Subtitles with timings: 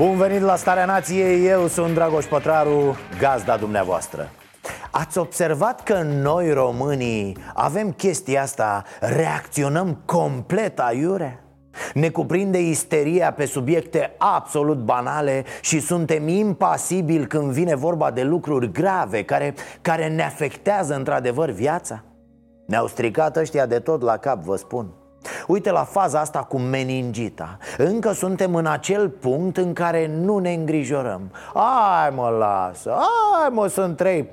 [0.00, 4.28] Bun venit la Starea Nației, eu sunt Dragoș Pătraru, gazda dumneavoastră
[4.90, 11.44] Ați observat că noi românii avem chestia asta, reacționăm complet aiure?
[11.94, 18.72] Ne cuprinde isteria pe subiecte absolut banale și suntem impasibili când vine vorba de lucruri
[18.72, 22.04] grave care, care ne afectează într-adevăr viața?
[22.66, 24.99] Ne-au stricat ăștia de tot la cap, vă spun
[25.46, 27.58] Uite la faza asta cu meningita.
[27.76, 31.30] Încă suntem în acel punct în care nu ne îngrijorăm.
[31.54, 32.90] Ai mă lasă,
[33.42, 34.26] ai mă sunt 3-4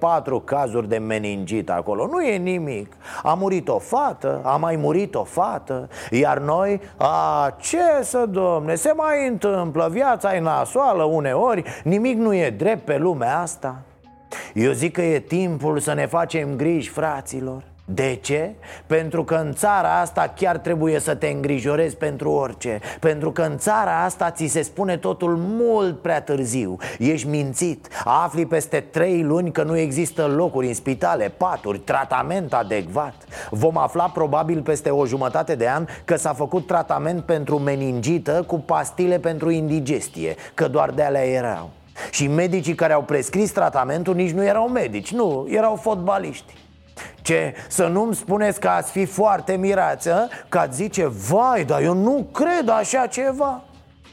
[0.43, 2.07] cazuri de meningit acolo.
[2.07, 2.93] Nu e nimic.
[3.23, 8.75] A murit o fată, a mai murit o fată Iar noi, a ce să domne,
[8.75, 9.87] se mai întâmplă?
[9.91, 13.75] Viața e nasoală uneori, nimic nu e drept pe lumea asta.
[14.53, 18.51] Eu zic că e timpul să ne facem griji, fraților de ce?
[18.85, 22.79] Pentru că în țara asta chiar trebuie să te îngrijorezi pentru orice.
[22.99, 26.77] Pentru că în țara asta ți se spune totul mult prea târziu.
[26.99, 27.87] Ești mințit.
[28.03, 33.13] Afli peste trei luni că nu există locuri în spitale, paturi, tratament adecvat.
[33.49, 38.59] Vom afla probabil peste o jumătate de an că s-a făcut tratament pentru meningită cu
[38.59, 41.69] pastile pentru indigestie Că doar de alea erau.
[42.11, 46.53] Și medicii care au prescris tratamentul nici nu erau medici, nu, erau fotbaliști
[47.21, 47.53] ce?
[47.67, 50.27] Să nu-mi spuneți că ați fi foarte mirați, a?
[50.49, 53.61] Că ați zice, vai, dar eu nu cred așa ceva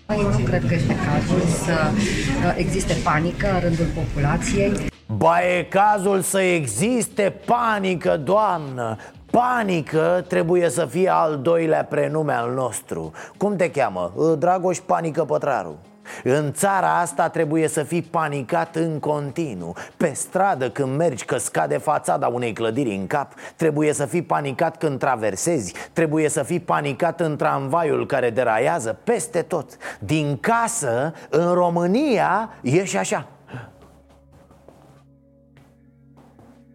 [0.08, 4.72] Eu nu cred că este cazul să uh, existe panică în rândul populației.
[5.06, 8.96] Ba e cazul să existe panică, doamnă
[9.30, 14.12] Panică trebuie să fie al doilea prenume al nostru Cum te cheamă?
[14.38, 15.78] Dragoș Panică Pătraru
[16.24, 19.76] în țara asta trebuie să fii panicat în continuu.
[19.96, 24.78] Pe stradă când mergi că scade fațada unei clădiri în cap Trebuie să fii panicat
[24.78, 29.76] când traversezi Trebuie să fii panicat în tramvaiul care deraiază Peste tot.
[29.98, 33.28] Din casă, în România, e și așa.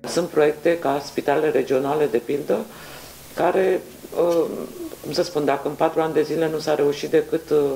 [0.08, 2.58] Sunt proiecte ca spitalele regionale, de pildă,
[3.36, 3.82] care,
[4.20, 4.46] uh,
[5.04, 7.70] cum să spun, dacă în patru ani de zile nu s-a reușit decât uh, uh,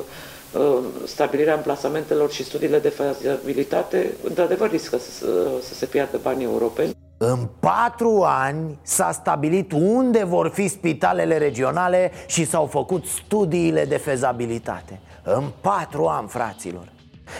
[1.06, 5.26] stabilirea amplasamentelor și studiile de fezabilitate, într-adevăr riscă să,
[5.62, 6.92] să se piardă banii europeni.
[7.18, 13.98] În patru ani s-a stabilit unde vor fi spitalele regionale și s-au făcut studiile de
[13.98, 15.00] fezabilitate.
[15.24, 16.92] În patru ani, fraților.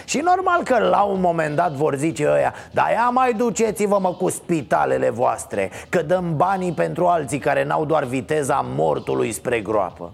[0.04, 4.14] Și normal că la un moment dat vor zice ăia Dar ia mai duceți-vă mă
[4.14, 10.12] cu spitalele voastre Că dăm banii pentru alții care n-au doar viteza mortului spre groapă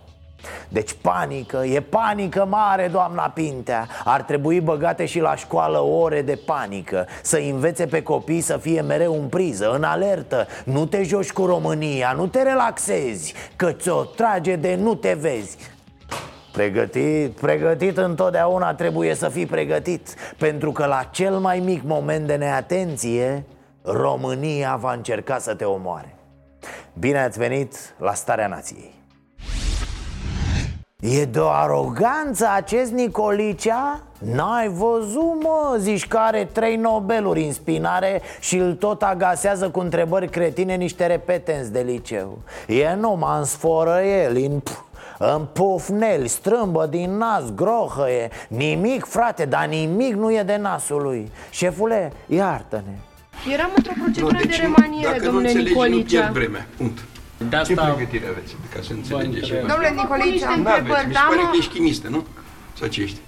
[0.69, 3.89] deci panică, e panică mare, doamna Pintea.
[4.05, 7.07] Ar trebui băgate și la școală ore de panică.
[7.23, 10.47] Să învețe pe copii să fie mereu în priză, în alertă.
[10.65, 15.57] Nu te joci cu România, nu te relaxezi Că ți-o trage de nu te vezi.
[16.53, 22.35] Pregătit, pregătit întotdeauna trebuie să fii pregătit Pentru că la cel mai mic moment de
[22.35, 23.45] neatenție
[23.83, 26.15] România va încerca să te omoare.
[26.99, 29.00] Bine ați venit la Starea Nației
[31.01, 34.03] E de o aroganță acest Nicolicea?
[34.19, 39.81] N-ai văzut, mă, zici că are trei Nobeluri în spinare și îl tot agasează cu
[39.81, 44.61] întrebări cretine niște repetenți de liceu E numai în sforă el, în
[45.19, 51.31] în pufneli, strâmbă din nas, grohăie Nimic, frate, dar nimic nu e de nasul lui
[51.51, 52.93] Șefule, iartă-ne
[53.53, 56.27] Eram într-o procedură de remaniere, dacă domnule nu înțelegi, Nicolicea.
[56.27, 56.67] nu pierd vremea.
[56.77, 56.99] Punct.
[57.49, 59.51] De Ce asta pregătire aveți ca să înțelegeți?
[59.53, 59.67] întreb.
[59.69, 60.79] Domnule Nicolicea, Nu aveți.
[60.79, 61.49] întrebări, Mi da, se pare mă?
[61.51, 62.25] că ești chimistă, nu?
[62.79, 63.19] Sau ce ești?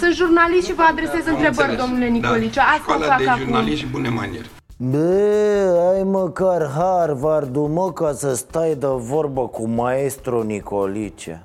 [0.00, 1.76] Sunt jurnalist și vă adresez Am întrebări, înțeles.
[1.84, 2.62] domnule Nicolicea.
[2.62, 2.68] Da.
[2.68, 3.42] Asta Școala fac de acum.
[3.42, 4.46] jurnalist și bune maniere.
[4.76, 11.42] Bă, ai măcar harvard mă, ca să stai de vorbă cu maestru Nicolice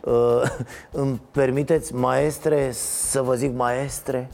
[0.00, 0.42] uh,
[0.90, 4.28] Îmi permiteți, maestre, să vă zic maestre?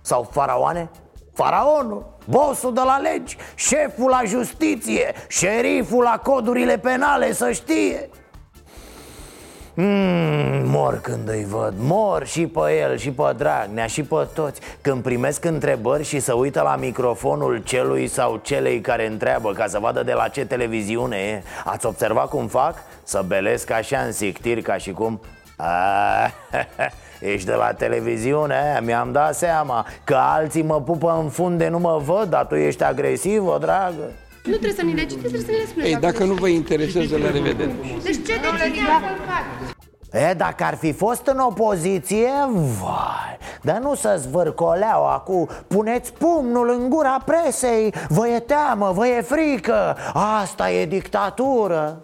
[0.00, 0.90] Sau faraoane?
[1.34, 8.08] Faraonul, bossul de la legi, șeful la justiție, șeriful la codurile penale, să știe
[9.76, 14.60] Mm, mor când îi văd, mor și pe el și pe Dragnea și pe toți
[14.80, 19.78] Când primesc întrebări și se uită la microfonul celui sau celei care întreabă Ca să
[19.78, 22.74] vadă de la ce televiziune e Ați observat cum fac?
[23.02, 25.20] Să belesc așa în sictir ca și cum
[25.56, 25.66] A,
[27.24, 32.00] ești de la televiziune, mi-am dat seama Că alții mă pupă în funde, nu mă
[32.04, 34.12] văd Dar tu ești agresivă, dragă
[34.44, 35.90] Nu trebuie să ni le citiți, trebuie să ni le spuneți.
[35.90, 37.74] Ei, dacă nu vă interesează, la revedere.
[38.02, 39.74] Deci ce decizie a călcat?
[40.30, 42.30] E, dacă ar fi fost în opoziție,
[42.80, 49.06] vai Dar nu să zvârcoleau acum Puneți pumnul în gura presei Vă e teamă, vă
[49.06, 49.96] e frică
[50.42, 52.02] Asta e dictatură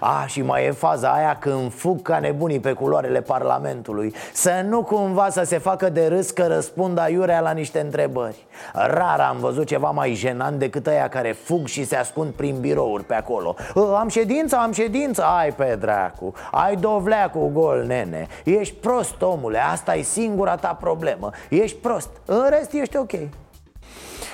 [0.00, 4.14] a, și mai e faza aia când fug ca nebunii pe culoarele Parlamentului.
[4.32, 8.46] Să nu cumva să se facă de râs că răspund aiurea la niște întrebări.
[8.72, 13.04] Rar am văzut ceva mai jenant decât aia care fug și se ascund prin birouri
[13.04, 13.54] pe acolo.
[13.76, 18.26] "Ă, Am ședință, am ședință, ai pe dracu Ai dovleacul gol, nene.
[18.44, 21.30] Ești prost, omule, asta e singura ta problemă.
[21.48, 23.10] Ești prost, în rest ești ok.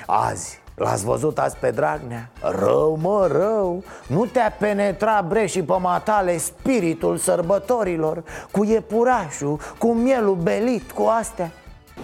[0.06, 2.30] Azi, L-ați văzut azi pe Dragnea?
[2.40, 10.34] Rău, mă, rău Nu te-a penetrat breșii pe matale spiritul sărbătorilor Cu iepurașul, cu mielul
[10.34, 11.50] belit, cu astea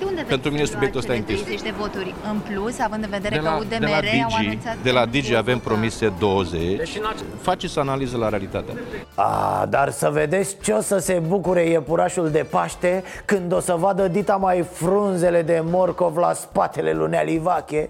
[0.04, 1.44] De unde Pentru mine subiectul ăsta e cele închis.
[1.46, 4.00] 30 de voturi în plus, având în vedere De la, că de UDMR la au
[4.00, 5.68] Digi, anunțat de la că Digi vor avem vota.
[5.68, 7.00] promise 20
[7.40, 8.72] Faceți o analiză la realitate
[9.14, 13.74] A, dar să vedeți ce o să se bucure iepurașul de Paște Când o să
[13.74, 17.88] vadă dita mai frunzele de morcov la spatele lui Alivache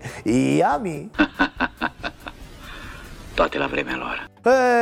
[0.59, 1.11] Iami
[3.35, 4.29] Toate la vremea lor.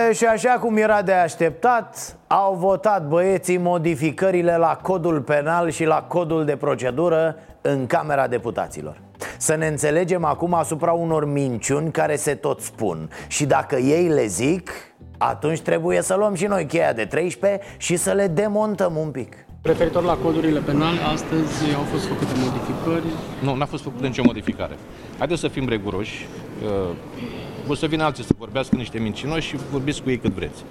[0.09, 5.85] E, și așa cum era de așteptat, au votat băieții modificările la codul penal și
[5.85, 8.97] la codul de procedură în Camera Deputaților.
[9.39, 14.27] Să ne înțelegem acum asupra unor minciuni care se tot spun Și dacă ei le
[14.27, 14.71] zic,
[15.19, 19.35] atunci trebuie să luăm și noi cheia de 13 și să le demontăm un pic
[19.63, 23.15] Referitor la codurile penale, astăzi au fost făcute modificări.
[23.43, 24.75] Nu, n-a fost făcută nicio modificare
[25.19, 26.27] Haideți să fim reguroși
[26.63, 26.95] Uh,
[27.69, 30.65] O să vină alții să vorbească niște mincinoși și vorbiți cu ei cât vreți.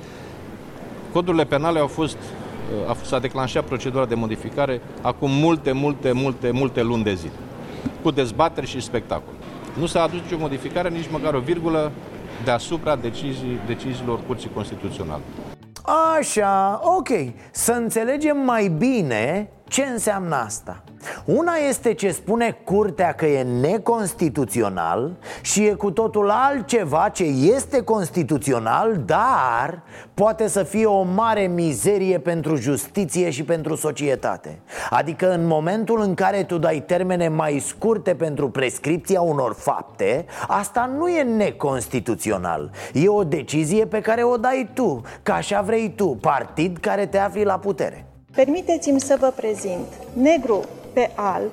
[1.14, 2.16] Codurile penale au fost
[2.84, 7.14] uh, a fost- S-a declanșat procedura de modificare acum multe, multe, multe, multe luni de
[7.14, 7.32] zile
[8.02, 9.34] Cu dezbateri și spectacol.
[9.80, 11.92] Nu s-a adus nicio modificare, nici măcar o virgulă
[12.44, 15.22] deasupra decizii, deciziilor Curții Constituționale.
[16.18, 17.10] Așa, ok.
[17.52, 20.84] Să înțelegem mai bine ce înseamnă asta?
[21.26, 27.82] Una este ce spune curtea că e neconstituțional Și e cu totul altceva ce este
[27.82, 29.82] constituțional Dar
[30.14, 34.60] poate să fie o mare mizerie pentru justiție și pentru societate.
[34.90, 40.92] Adică în momentul în care tu dai termene mai scurte pentru prescripția unor fapte Asta
[40.98, 42.72] nu e neconstituțional.
[42.94, 47.18] E o decizie pe care o dai tu, că așa vrei tu, partid care te
[47.18, 48.06] afli la putere
[48.36, 50.64] Permiteți-mi să vă prezint negru
[50.94, 51.52] pe alb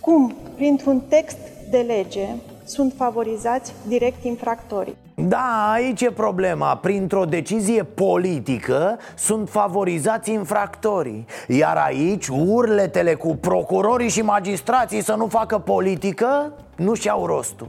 [0.00, 1.38] cum, printr-un text
[1.70, 2.26] de lege,
[2.64, 4.96] sunt favorizați direct infractorii.
[5.14, 6.76] Da, aici e problema.
[6.76, 11.26] Printr-o decizie politică sunt favorizați infractorii.
[11.48, 17.68] Iar aici urletele cu procurorii și magistrații să nu facă politică nu și-au rostul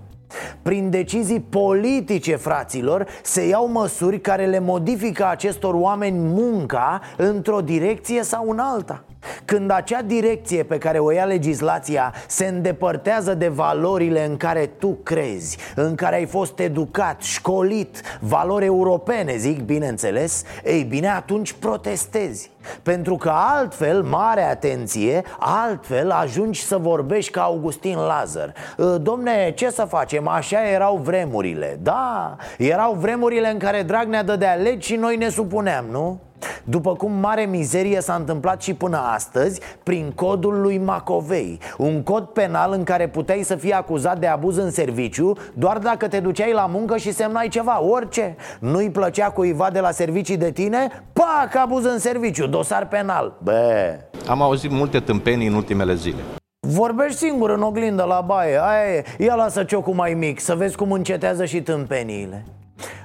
[0.62, 8.24] prin decizii politice, fraților, se iau măsuri care le modifică acestor oameni munca într-o direcție
[8.24, 9.04] sau în alta
[9.46, 14.98] când acea direcție pe care o ia legislația se îndepărtează de valorile în care tu
[15.04, 22.52] crezi, în care ai fost educat, școlit, valori europene, zic bineînțeles, ei bine, atunci protestezi.
[22.84, 29.70] Pentru că altfel, mare atenție, altfel ajungi să vorbești ca Augustin Lazar "Ă, Domne, ce
[29.70, 30.28] să facem?
[30.28, 35.86] Așa erau vremurile Da, erau vremurile în care Dragnea dădea legi și noi ne supuneam,
[35.92, 36.20] nu?
[36.64, 41.60] După cum mare mizerie s-a întâmplat și până astăzi prin codul lui Macovei.
[41.78, 46.08] Un cod penal în care puteai să fii acuzat de abuz în serviciu Doar dacă
[46.08, 48.36] te duceai la muncă și semnai ceva, orice.
[48.60, 51.04] Nu-i plăcea cuiva de la servicii de tine?
[51.14, 53.38] Pac, abuz în serviciu, dosar penal.
[53.44, 56.22] Bă, Am auzit multe tâmpenii în ultimele zile.
[56.60, 58.60] Vorbești singur în oglindă la baie.
[58.62, 62.44] Aia e, ia lasă ciocul mai mic Să vezi cum încetează și tâmpeniile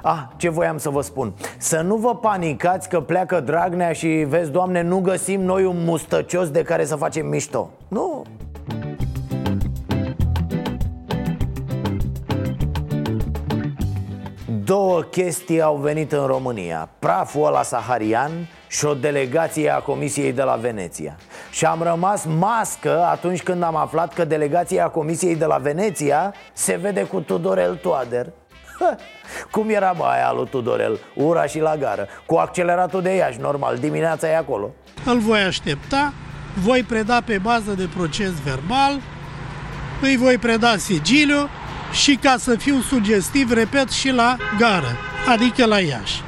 [0.02, 1.35] Ah, ce voiam să vă spun?
[1.58, 6.50] Să nu vă panicați că pleacă Dragnea și vezi, doamne, nu găsim noi un mustăcios
[6.50, 7.70] de care să facem mișto.
[7.88, 8.25] Nu,
[14.64, 16.88] Două chestii au venit în România.
[16.99, 18.30] Praful ăla saharian
[18.68, 21.16] și o delegație a Comisiei de la Veneția.
[21.50, 26.76] Și am rămas mască atunci când am aflat că delegația Comisiei de la Veneția Se
[26.76, 28.26] vede cu Tudorel Toader.
[28.26, 28.48] Ha,
[29.50, 30.99] Cum era bă aia lui Tudorel?
[31.14, 34.70] Ura și la gară Cu acceleratul de Iași, normal, dimineața e acolo
[35.04, 36.12] Îl voi aștepta,
[36.54, 39.00] voi preda pe bază de proces verbal,
[40.00, 41.49] îi voi preda sigiliu
[41.92, 44.97] și ca să fiu sugestiv, repet, și la gară,
[45.28, 46.23] adică la Iași.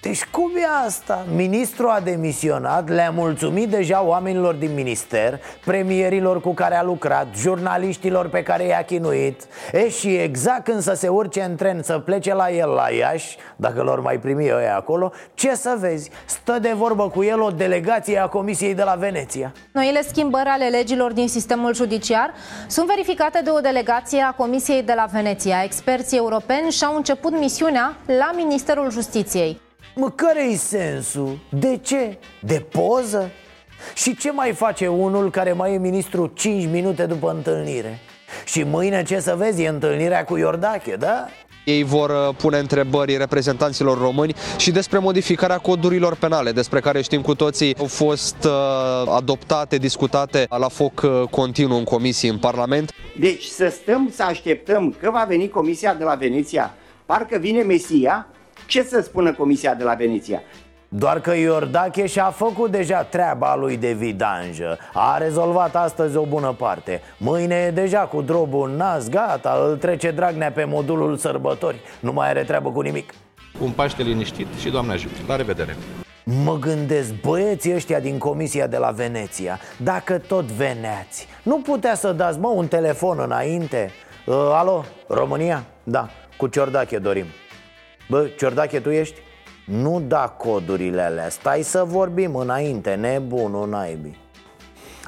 [0.00, 1.26] Deci cum e asta?
[1.34, 8.28] Ministrul a demisionat, le-a mulțumit deja oamenilor din minister Premierilor cu care a lucrat, jurnaliștilor
[8.28, 12.34] pe care i-a chinuit E și exact când să se urce în tren să plece
[12.34, 16.10] la el la Iași Dacă lor mai primi ăia acolo Ce să vezi?
[16.24, 20.68] Stă de vorbă cu el o delegație a Comisiei de la Veneția Noile schimbări ale
[20.68, 22.34] legilor din sistemul judiciar
[22.66, 27.96] sunt verificate de o delegație a Comisiei de la Veneția Experții europeni și-au început misiunea
[28.06, 29.60] la Ministerul Justiției
[29.94, 31.38] Mă, care-i sensul?
[31.48, 32.18] De ce?
[32.40, 33.30] De poză?
[33.94, 37.98] Și ce mai face unul care mai e ministru 5 minute după întâlnire?
[38.44, 41.26] Și mâine ce să vezi, e întâlnirea cu Iordache, da?
[41.64, 47.20] Ei vor uh, pune întrebări reprezentanților români și despre modificarea codurilor penale, despre care știm
[47.20, 52.92] cu toții au fost uh, adoptate, discutate la foc uh, continuu în comisii în Parlament.
[53.18, 56.74] Deci să stăm să așteptăm că va veni Comisia de la Veneția,
[57.06, 58.26] parcă vine Mesia,
[58.66, 60.42] ce să spună Comisia de la Veneția?
[60.92, 66.54] Doar că Iordache și-a făcut deja treaba lui de vidanjă A rezolvat astăzi o bună
[66.58, 71.80] parte Mâine e deja cu drobul în nas, gata Îl trece Dragnea pe modulul sărbători
[72.00, 73.14] Nu mai are treabă cu nimic
[73.60, 75.14] Un Paște liniștit și Doamne ajută.
[75.26, 75.76] La revedere!
[76.44, 82.12] Mă gândesc, băieții ăștia din comisia de la Veneția Dacă tot veneați Nu putea să
[82.12, 83.90] dați, mă, un telefon înainte
[84.26, 85.64] uh, Alo, România?
[85.82, 87.26] Da, cu Ciordache dorim
[88.10, 89.20] Bă, Ciordache, tu ești?
[89.66, 94.18] Nu da codurile alea, stai să vorbim înainte, nebunul naibii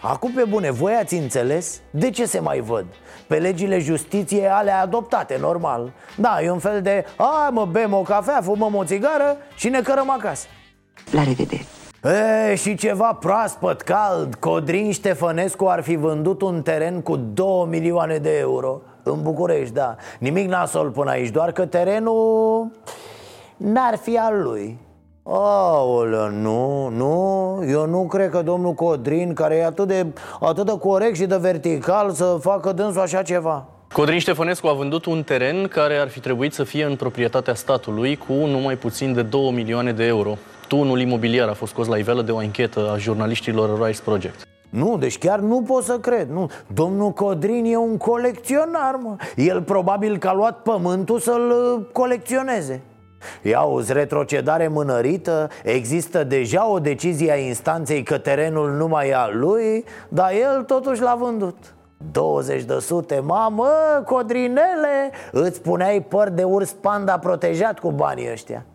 [0.00, 1.80] Acum pe bune, voi ați înțeles?
[1.90, 2.84] De ce se mai văd?
[3.26, 8.02] Pe legile justiției alea adoptate, normal Da, e un fel de, a, mă, bem o
[8.02, 10.46] cafea, fumăm o țigară și ne cărăm acasă
[11.10, 11.64] La revedere!
[12.50, 18.16] E, și ceva proaspăt, cald Codrin Ștefănescu ar fi vândut un teren cu 2 milioane
[18.16, 22.70] de euro În București, da Nimic nasol până aici, doar că terenul
[23.56, 24.78] n-ar fi al lui
[25.24, 30.06] Aoleu, nu, nu, eu nu cred că domnul Codrin, care e atât de,
[30.40, 35.04] atât de corect și de vertical, să facă dânsul așa ceva Codrin Ștefănescu a vândut
[35.04, 39.22] un teren care ar fi trebuit să fie în proprietatea statului cu numai puțin de
[39.22, 40.36] 2 milioane de euro.
[40.68, 44.51] Tunul imobiliar a fost scos la iveală de o anchetă a jurnaliștilor Rice Project.
[44.72, 46.50] Nu, deci chiar nu pot să cred nu.
[46.74, 49.16] Domnul Codrin e un colecționar, mă.
[49.36, 52.82] El probabil că a luat pământul să-l uh, colecționeze.
[53.42, 59.14] Ia auzi, retrocedare mânărită Există deja o decizie a instanței că terenul nu mai e
[59.14, 61.74] al lui Dar el totuși l-a vândut.
[62.12, 63.68] 20 de sute, mamă,
[64.06, 68.66] codrinele Îți puneai păr de urs panda protejat cu banii ăștia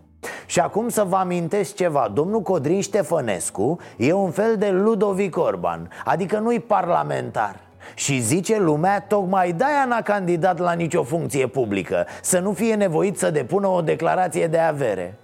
[0.49, 2.11] și acum să vă amintesc ceva.
[2.13, 7.55] Domnul Codrin Ștefănescu e un fel de Ludovic Orban Adică nu-i parlamentar.
[7.93, 13.17] Și zice lumea, tocmai de-aia n-a candidat la nicio funcție publică Să nu fie nevoit
[13.17, 15.19] să depună o declarație de avere.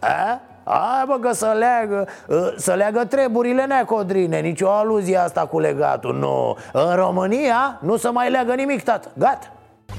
[0.00, 0.40] A?
[0.64, 2.08] Hai bă că să leagă,
[2.56, 6.56] să leagă treburile necodrine Nicio aluzie asta cu legatul, nu.
[6.72, 9.52] În România nu se mai leagă nimic, tată, gata.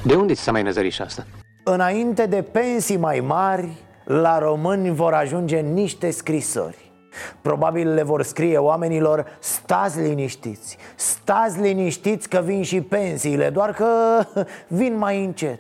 [0.06, 1.24] De unde ți s-a mai năzărit și asta?
[1.64, 3.70] Înainte de pensii mai mari,
[4.12, 6.92] la români vor ajunge niște scrisori.
[7.42, 13.88] Probabil le vor scrie oamenilor Stați liniștiți, stați liniștiți că vin și pensiile Doar că
[14.80, 15.60] vin mai încet.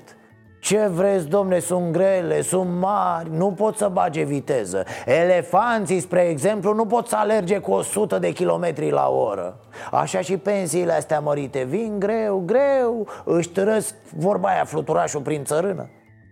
[0.61, 4.83] Ce vreți, domne, sunt grele, sunt mari, nu pot să bage viteză.
[5.05, 9.59] Elefanții, spre exemplu, nu pot să alerge cu 100 de kilometri la oră.
[9.91, 15.89] Așa și pensiile astea mărite vin greu, greu Își târăsc vorba aia fluturașul prin țărână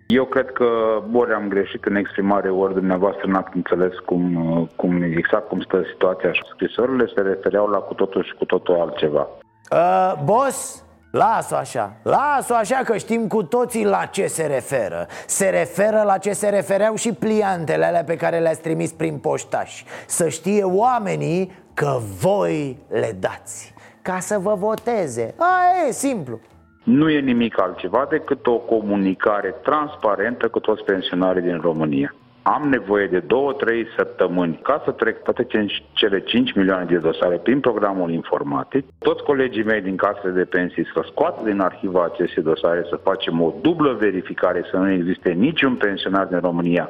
[0.08, 0.66] eu cred că
[1.14, 6.32] ori am greșit în exprimare, ori dumneavoastră n-ați înțeles cum, cum, exact cum stă situația
[6.32, 9.28] și scrisorile se refereau la cu totul și cu totul altceva.
[9.72, 15.08] Uh, boss, Las-o așa, las-o așa că știm cu toții la ce se referă.
[15.26, 19.84] Se referă la ce se refereau și pliantele alea pe care le-ați trimis prin poștaș
[20.06, 23.74] Să știe oamenii că voi le dați.
[24.02, 25.36] Ca să vă voteze.
[25.38, 26.40] Aia e simplu
[26.88, 32.16] nu e nimic altceva decât o comunicare transparentă cu toți pensionarii din România.
[32.42, 35.48] Am nevoie de două, trei săptămâni ca să trec toate
[35.94, 38.86] cele 5 milioane de dosare prin programul informatic.
[39.00, 43.42] Toți colegii mei din casele de pensii să scoată din arhiva aceste dosare, să facem
[43.42, 46.90] o dublă verificare, să nu existe niciun pensionar din România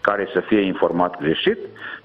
[0.00, 1.58] care să fie informat greșit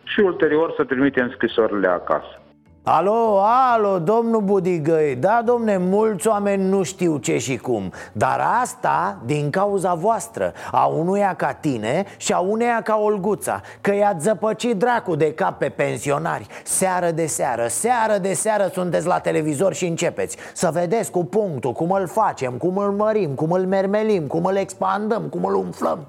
[0.04, 2.43] și ulterior să trimitem scrisorile acasă.
[2.86, 5.16] Alo, alo, domnul Budigăi.
[5.16, 7.92] Da, domne, mulți oameni nu știu ce și cum.
[8.12, 13.94] Dar asta din cauza voastră A unuia ca tine și a uneia ca Olguța Că
[13.94, 16.48] i-a zăpăcit dracu de cap pe pensionari.
[16.64, 20.38] Seară de seară, seară de seară sunteți la televizor și începeți.
[20.54, 24.56] Să vedeți cu punctul cum îl facem, cum îl mărim, cum îl mermelim, cum îl
[24.56, 26.08] expandăm, cum îl umflăm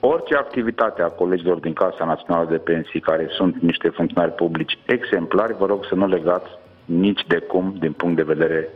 [0.00, 5.56] Orice activitate a colegilor din Casa Națională de Pensii, care sunt niște funcționari publici exemplari,
[5.58, 6.48] vă rog să nu legați
[6.84, 8.68] nici de cum din punct de vedere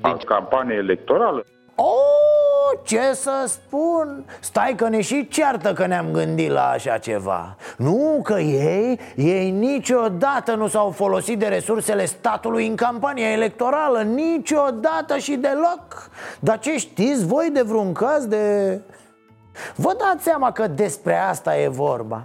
[0.00, 1.42] al campaniei electorale.
[1.74, 4.24] Oh, ce să spun?
[4.40, 9.50] Stai că ne și ceartă că ne-am gândit la așa ceva Nu că ei, ei
[9.50, 16.10] niciodată nu s-au folosit de resursele statului în campania electorală Niciodată și deloc
[16.40, 18.78] Dar ce știți voi de vreun caz de...
[19.74, 22.24] Vă dați seama că despre asta e vorba.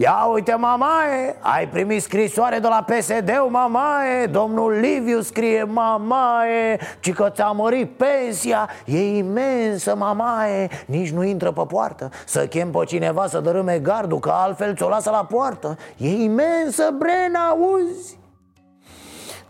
[0.00, 7.12] Ia uite mamae, ai primit scrisoare de la PSD-ul mamae Domnul Liviu scrie mamae Ci
[7.12, 12.08] că ți-a mărit pensia E imensă mamae Nici nu intră pe poartă.
[12.26, 15.76] Să chem pe cineva să dărâme gardul Că altfel ți-o lasă la poartă.
[15.96, 18.19] E imensă brena, auzi?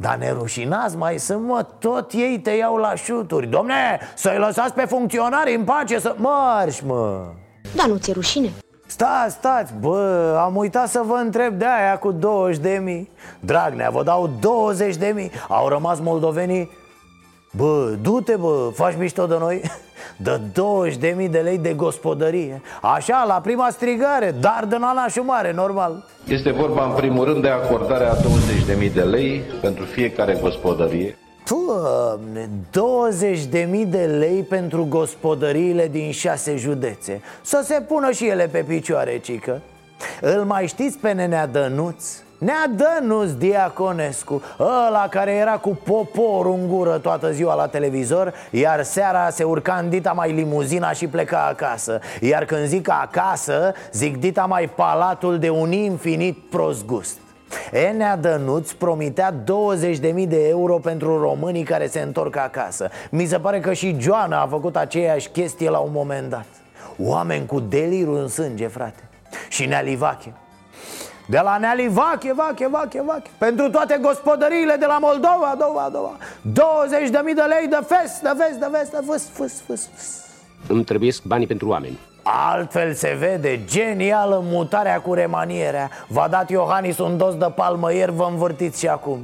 [0.00, 4.85] Dar nerușinați mai sunt, mă, tot ei te iau la șuturi Domne, să-i lăsați pe
[4.85, 6.14] funcționari în pace să...
[6.16, 7.26] Marș, mă!
[7.75, 8.50] Da, nu ți-e rușine?
[8.87, 13.90] Stați, stați, bă, am uitat să vă întreb de aia cu 20 de mii Dragnea,
[13.90, 16.71] vă dau 20 de mii Au rămas moldovenii
[17.52, 19.62] Bă, du-te, bă, faci mișto de noi?
[20.16, 22.62] Dă 20 de mii de lei de gospodărie.
[22.80, 26.04] Așa, la prima strigare, dar de nanașul mare, normal.
[26.25, 31.19] Este vorba în primul rând de acordarea 20.000 de lei pentru fiecare gospodărie.
[31.49, 32.49] Doamne,
[33.83, 37.21] 20.000 de lei pentru gospodăriile din șase județe.
[37.42, 39.61] Să se pună și ele pe picioare, cică.
[40.21, 42.04] Îl mai știți pe nenea Dănuț?
[42.41, 48.83] Nea Dănuț Diaconescu Ăla care era cu poporul în gură toată ziua la televizor Iar
[48.83, 52.01] seara se urca în dita mai limuzina și pleca acasă.
[52.21, 57.19] Iar când zic acasă, zic dita mai palatul de un infinit prost gust.
[57.73, 62.89] Enea Dănuț promitea 20.000 de euro pentru românii care se întorc acasă.
[63.11, 66.47] Mi se pare că și Joana a făcut aceeași chestie la un moment dat.
[66.99, 69.09] Oameni cu delirul în sânge, frate.
[69.49, 70.33] Și Neali Vache
[71.31, 76.17] de la Neali Vache, Vache, Vache, Vache Pentru toate gospodăriile de la Moldova, Dova, Dova
[76.43, 80.28] 20.000 de lei de fest, de fest, de fest, de fest, fest, fest, fest.
[80.69, 81.99] Îmi trebuie banii pentru oameni.
[82.32, 85.90] Altfel se vede, genială mutarea cu remanierea.
[86.08, 89.19] V-a dat Iohannis un dos de palmă ieri, vă învârtiți și acum.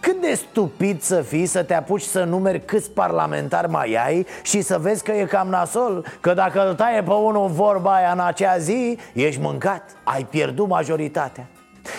[0.00, 4.60] Cât de stupid să fii să te apuci să numeri câți parlamentari mai ai Și
[4.60, 8.20] să vezi că e cam nasol Că dacă îl taie pe unul vorba aia în
[8.20, 11.46] acea zi Ești mâncat, ai pierdut majoritatea.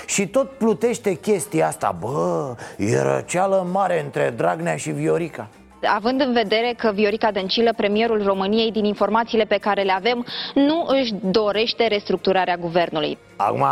[0.06, 1.96] Și tot plutește chestia asta.
[2.00, 5.48] Bă, e răceală mare între Dragnea și Viorica
[5.88, 10.86] având în vedere că Viorica Dăncilă, premierul României, din informațiile pe care le avem, nu
[10.88, 13.18] își dorește restructurarea guvernului.
[13.36, 13.66] Acum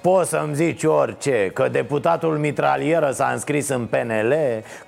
[0.00, 4.34] poți să-mi zici orice Că deputatul mitralieră s-a înscris în PNL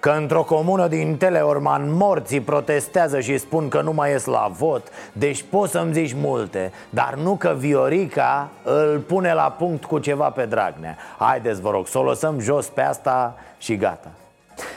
[0.00, 4.88] Că într-o comună din Teleorman morții protestează și spun că nu mai ies la vot.
[5.12, 10.30] Deci poți să-mi zici multe Dar nu că Viorica îl pune la punct cu ceva
[10.30, 10.96] pe Dragnea.
[11.18, 14.10] Haideți vă rog să o lăsăm jos pe asta și gata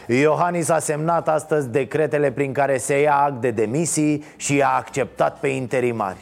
[0.07, 5.39] Iohannis a semnat astăzi decretele prin care se ia act de demisii și a acceptat
[5.39, 6.17] pe interimari.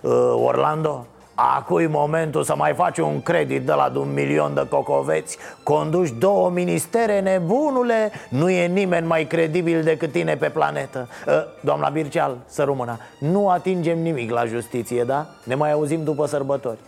[0.00, 0.12] Uh,
[0.44, 1.06] Orlando,
[1.38, 5.38] Acum momentul să mai faci un credit de la un milion de cocoveți.
[5.62, 8.10] Conduci două ministere, nebunule.
[8.28, 11.08] Nu e nimeni mai credibil decât tine pe planetă.
[11.26, 15.26] Uh, Doamna Birceal, să rămână Nu atingem nimic la justiție, da?
[15.44, 16.78] Ne mai auzim după sărbători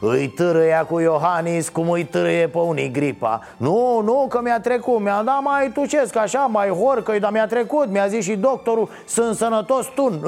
[0.00, 5.00] îi târâia cu Iohannis cum îi târâie pe unii gripa Nu, nu, că mi-a trecut,
[5.00, 9.36] mi-a dat mai tucesc așa, mai horcă dar mi-a trecut Mi-a zis și doctorul, sunt
[9.36, 10.20] sănătos tun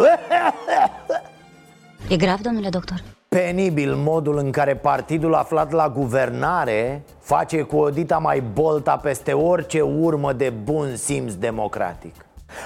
[2.08, 3.02] E grav, domnule doctor?
[3.28, 9.32] Penibil modul în care partidul aflat la guvernare face cu o dita mai bolta peste
[9.32, 12.14] orice urmă de bun simț democratic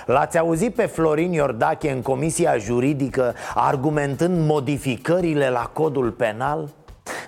[0.06, 6.68] L-ați auzit pe Florin Iordache în comisia juridică argumentând modificările la codul penal?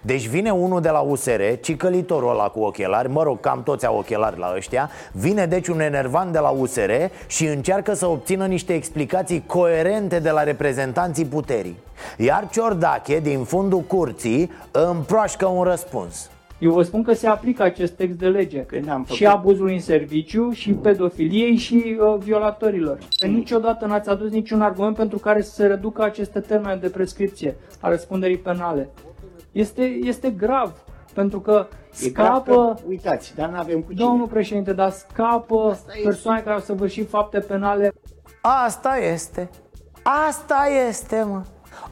[0.03, 3.99] Deci vine unul de la USR, cicălitorul ăla cu ochelari Mă rog, cam toți au
[3.99, 6.91] ochelari la ăștia Vine deci un enervant de la USR
[7.27, 11.77] și încearcă să obțină niște explicații coerente de la reprezentanții puterii.
[12.17, 16.31] Iar Ciordache, din fundul curții, împroașcă un răspuns.
[16.59, 18.67] Eu vă spun că se aplică acest text de lege.
[19.13, 22.99] Și abuzul în serviciu, și pedofiliei, și uh, violatorilor.
[23.27, 27.89] Niciodată n-ați adus niciun argument pentru care să se reducă aceste termene de prescripție a
[27.89, 28.89] răspunderii penale
[29.53, 30.73] este, este grav.
[31.15, 32.53] Pentru că e scapă...
[32.53, 34.05] Grav că, uitați, dar nu avem cu cine.
[34.05, 37.93] Domnul președinte, dar scapă persoane care au săvârșit fapte penale.
[38.43, 39.51] Asta este.
[40.29, 41.43] Asta este, mă.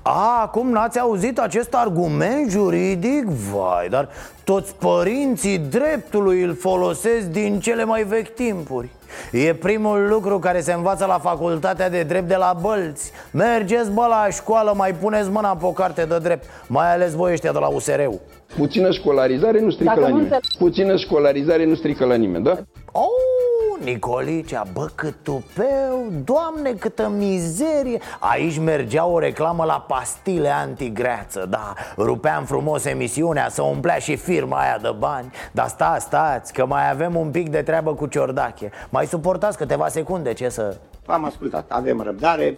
[0.03, 3.25] A, acum n-ați auzit acest argument juridic?
[3.25, 4.09] Vai, dar
[4.45, 8.89] toți părinții dreptului îl folosesc din cele mai vechi timpuri
[9.33, 14.07] E primul lucru care se învață la facultatea de drept de la Bălți Mergeți bă
[14.09, 17.59] la școală, mai puneți mâna pe o carte de drept Mai ales voi ăștia de
[17.59, 18.21] la USR-ul
[18.57, 20.41] Puțină școlarizare nu strică Dacă la nu nimeni.
[20.59, 22.57] Puțină școlarizare nu strică la nimeni, da?
[22.93, 23.36] Oh,
[23.85, 28.01] Nicolicea, bă cât tupeu, doamne câtă mizerie!
[28.19, 31.73] Aici mergea o reclamă la pastile antigreață, da?
[31.97, 35.31] Rupeam frumos emisiunea, să umplea și firma aia de bani.
[35.53, 38.71] Dar stați, stați, că mai avem un pic de treabă cu Ciordache.
[38.89, 40.77] Mai suportați câteva secunde, ce să...
[41.05, 42.57] V-am ascultat, avem răbdare,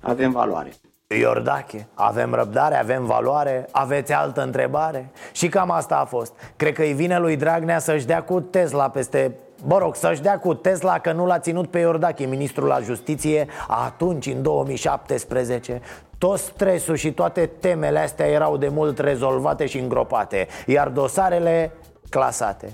[0.00, 0.72] avem valoare.
[1.06, 5.10] Iordache, avem răbdare, avem valoare, aveți altă întrebare?
[5.32, 6.32] Și cam asta a fost.
[6.56, 10.38] Cred că îi vine lui Dragnea să-și dea cu Tesla peste Mă rog, să-și dea
[10.38, 15.80] cu Tesla că nu l-a ținut pe Iordache, ministrul la justiție, atunci, în 2017
[16.18, 21.72] tot stresul și toate temele astea erau de mult rezolvate și îngropate Iar dosarele
[22.10, 22.72] clasate.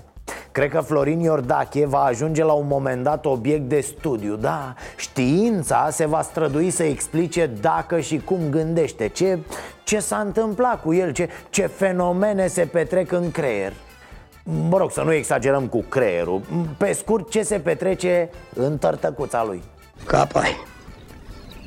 [0.51, 4.35] Cred că Florin Iordache va ajunge la un moment dat obiect de studiu.
[4.35, 9.39] Da, știința se va strădui să explice dacă și cum gândește Ce,
[9.83, 13.73] ce s-a întâmplat cu el, ce, ce fenomene se petrec în creier
[14.47, 16.41] Mă rog, să nu exagerăm cu creierul
[16.77, 19.63] Pe scurt, ce se petrece în tărtăcuța lui
[20.05, 20.55] Capai.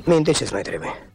[0.05, 1.08] Minte ce-ți mai trebuie?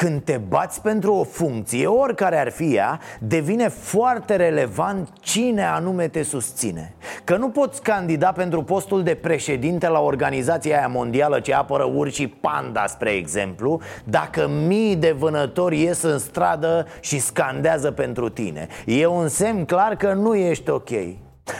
[0.00, 6.08] Când te bați pentru o funcție, oricare ar fi ea, devine foarte relevant cine anume
[6.08, 6.94] te susține.
[7.24, 12.28] Că nu poți candida pentru postul de președinte la organizația aia mondială ce apără urșii
[12.28, 18.66] panda, spre exemplu Dacă mii de vânători ies în stradă și scandează pentru tine.
[18.86, 20.90] E un semn clar că nu ești ok.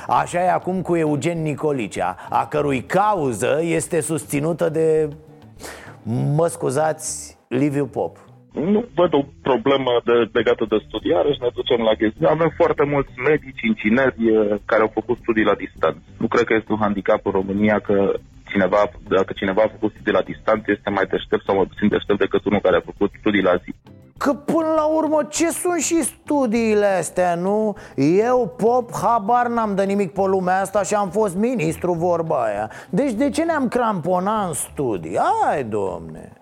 [0.08, 5.08] Așa e acum cu Eugen Nicolicea, a cărui cauză este susținută de...
[6.34, 11.80] Mă scuzați, Liviu Pop Nu văd o problemă de, legată de studiare și ne ducem
[11.88, 12.34] la chestii.
[12.36, 16.02] Avem foarte mulți medici, ingineri eh, care au făcut studii la distanță.
[16.22, 17.96] Nu cred că este un handicap în România că
[18.50, 22.18] cineva, dacă cineva a făcut studii la distanță este mai deștept sau mai puțin deștept
[22.18, 23.72] decât unul care a făcut studii la zi.
[24.18, 27.76] Că până la urmă ce sunt și studiile astea, nu?
[27.96, 32.70] Eu, pop, habar n-am de nimic pe lumea asta și am fost ministru vorba aia
[32.90, 35.18] Deci de ce ne-am cramponat în studii?
[35.42, 36.39] Hai, domne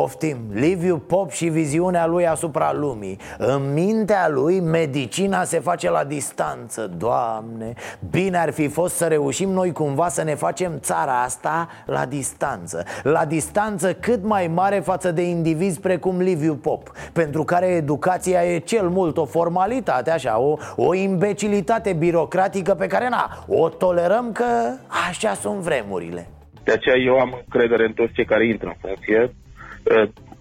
[0.00, 3.18] Poftim, Liviu Pop și viziunea lui asupra lumii.
[3.38, 7.72] În mintea lui, medicina se face la distanță Doamne,
[8.10, 12.84] bine ar fi fost să reușim noi cumva să ne facem țara asta la distanță.
[13.02, 18.58] La distanță cât mai mare față de indivizi precum Liviu Pop Pentru care educația e
[18.58, 24.44] cel mult o formalitate, așa, o, o imbecilitate birocratică pe care, na, o tolerăm că
[25.08, 26.26] așa sunt vremurile.
[26.64, 29.30] De aceea eu am încredere în toți cei care intră în funcție, eh,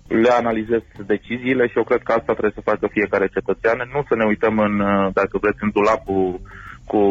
[0.07, 4.15] le analizez deciziile și eu cred că asta trebuie să facă fiecare cetățean, nu să
[4.15, 6.41] ne uităm în, eh, dacă vreți, în dulapul
[6.85, 7.01] cu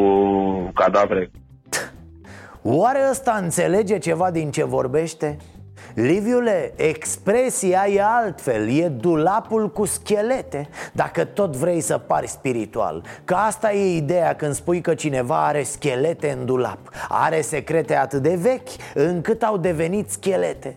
[0.75, 1.31] cadavre.
[2.63, 5.37] Oare ăsta înțelege ceva din ce vorbește?
[5.95, 10.69] Liviule, expresia e altfel, e dulapul cu schelete.
[10.93, 15.63] Dacă tot vrei să pari spiritual Că asta e ideea când spui că cineva are
[15.63, 16.79] schelete în dulap.
[17.09, 20.77] Are secrete atât de vechi încât au devenit schelete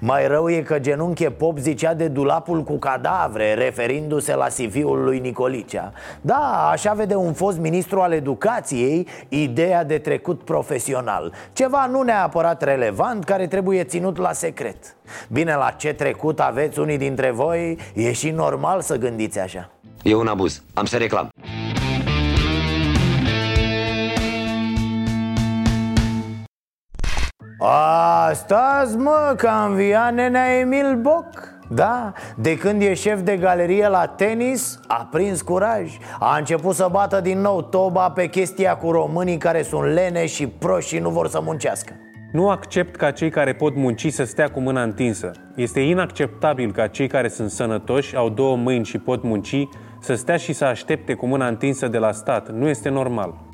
[0.00, 5.18] mai rău e că genunche Pop zicea de dulapul cu cadavre Referindu-se la CV-ul lui
[5.18, 12.02] Nicolicea Da, așa vede un fost ministru al educației Ideea de trecut profesional Ceva nu
[12.02, 14.96] neapărat relevant care trebuie ținut la secret
[15.28, 19.70] Bine, la ce trecut aveți unii dintre voi E și normal să gândiți așa
[20.02, 20.62] E un abuz.
[20.74, 21.28] Am să reclam.
[27.58, 33.36] A, stați mă, că a înviat nenea Emil Boc da, de când e șef de
[33.36, 38.76] galerie la tenis, a prins curaj A început să bată din nou toba pe chestia
[38.76, 41.92] cu românii care sunt lene și proști și nu vor să muncească
[42.32, 45.30] Nu accept ca cei care pot munci să stea cu mâna întinsă.
[45.54, 49.68] Este inacceptabil ca cei care sunt sănătoși, au două mâini și pot munci,
[50.00, 52.52] să stea și să aștepte cu mâna întinsă de la stat.
[52.52, 53.45] Nu este normal.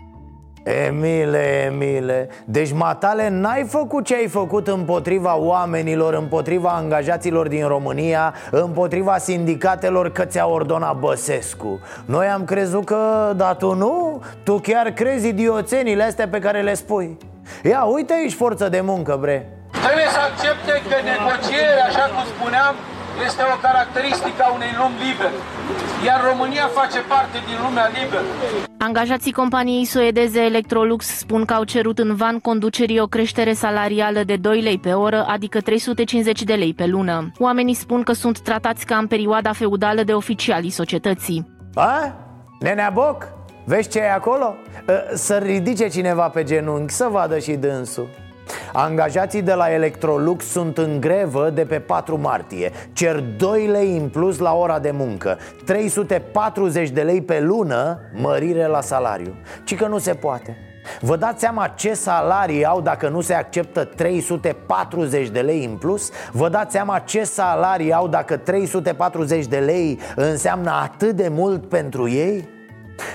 [0.62, 8.34] Emile, Emile Deci, matale, n-ai făcut ce ai făcut împotriva oamenilor Împotriva angajaților din România
[8.50, 11.80] Împotriva sindicatelor că ți-a ordonat Băsescu.
[12.04, 14.22] Noi am crezut că, dar tu nu?
[14.42, 17.18] Tu chiar crezi idioțenile astea pe care le spui?
[17.62, 19.48] Ia, uite aici forță de muncă, bre.
[19.84, 22.74] Trebuie să accepte că negocierea, așa cum spuneam,
[23.26, 25.36] este o caracteristică a unei lumi libere.
[26.06, 28.24] Iar România face parte din lumea liberă.
[28.78, 34.36] Angajații companiei suedeze Electrolux spun că au cerut în van conducerii o creștere salarială de
[34.36, 37.32] 2 lei pe oră, adică 350 de lei pe lună.
[37.38, 41.46] Oamenii spun că sunt tratați ca în perioada feudală de oficialii societății.
[41.74, 42.12] A?
[42.60, 43.28] Nenea Boc?
[43.64, 44.54] Vezi ce e acolo?
[44.88, 48.08] Ă, Să ridice cineva pe genunchi, să vadă și dânsul
[48.72, 54.08] Angajații de la Electrolux sunt în grevă de pe 4 martie Cer 2 lei în
[54.08, 59.86] plus la ora de muncă 340 de lei pe lună mărire la salariu Ci că
[59.86, 60.56] nu se poate
[61.00, 66.10] Vă dați seama ce salarii au dacă nu se acceptă 340 de lei în plus?
[66.32, 72.08] Vă dați seama ce salarii au dacă 340 de lei înseamnă atât de mult pentru
[72.08, 72.48] ei?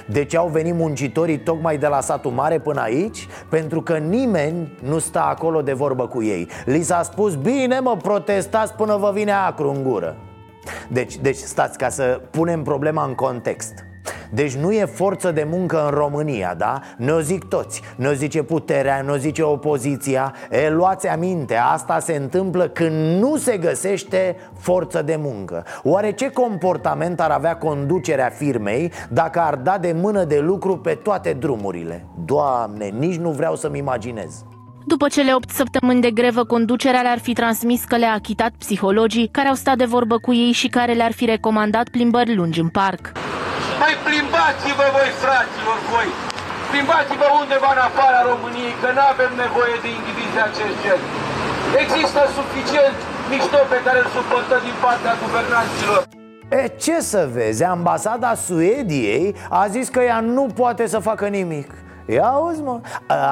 [0.06, 3.28] Deci au venit muncitorii tocmai de la satul mare până aici?
[3.50, 6.48] Pentru că nimeni nu stă acolo de vorbă cu ei.
[6.66, 10.16] Li s-a spus, bine mă, protestați până vă vine acru în gură.
[10.88, 13.86] Deci, deci stați ca să punem problema în context
[14.30, 16.82] deci nu e forță de muncă în România, da?
[16.98, 22.68] Ne-o zic toți Ne-o zice puterea, ne-o zice opoziția E, luați aminte, asta se întâmplă
[22.68, 29.40] când nu se găsește forță de muncă Oare ce comportament ar avea conducerea firmei Dacă
[29.40, 32.06] ar da de mână de lucru pe toate drumurile?
[32.26, 34.46] Doamne, nici nu vreau să-mi imaginez
[34.88, 39.48] după cele 8 săptămâni de grevă, conducerea le-ar fi transmis că le-a achitat psihologii care
[39.48, 43.12] au stat de vorbă cu ei și care le-ar fi recomandat plimbări lungi în parc.
[43.84, 46.10] Mai plimbați-vă voi, fraților, voi!
[46.72, 51.02] Plimbați-vă undeva în afara României, că nu avem nevoie de indivizi de acest gen.
[51.84, 52.98] Există suficient
[53.32, 56.02] mișto pe care îl suportă din partea guvernanților.
[56.60, 61.70] E, ce să vezi, ambasada Suediei a zis că ea nu poate să facă nimic
[62.10, 62.80] Ia auzi, mă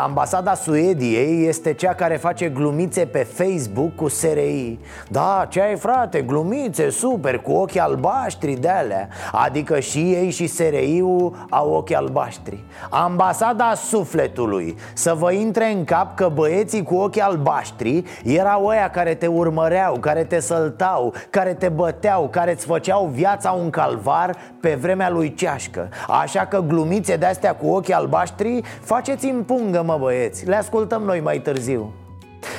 [0.03, 6.21] Ambasada Suediei este cea care face glumițe pe Facebook cu SRI Da, ce ai frate,
[6.21, 12.63] glumițe, super, cu ochi albaștri de alea Adică și ei și SRI-ul au ochi albaștri.
[12.89, 19.13] Ambasada Sufletului Să vă intre în cap că băieții cu ochi albaștri Erau ăia care
[19.13, 24.77] te urmăreau, care te săltau, care te băteau Care îți făceau viața un calvar pe
[24.81, 25.89] vremea lui Ceașcă.
[26.21, 31.19] Așa că glumițe de-astea cu ochi albaștri Faceți în pungă, mă băieți, le ascultăm noi
[31.19, 31.93] mai târziu.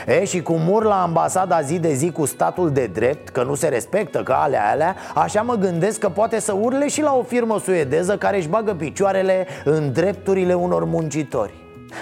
[0.07, 3.55] E, și cum ur la ambasada zi de zi cu statul de drept Că nu
[3.55, 7.23] se respectă ca alea alea Așa mă gândesc că poate să urle și la o
[7.23, 11.55] firmă suedeză Care își bagă picioarele în drepturile unor muncitori.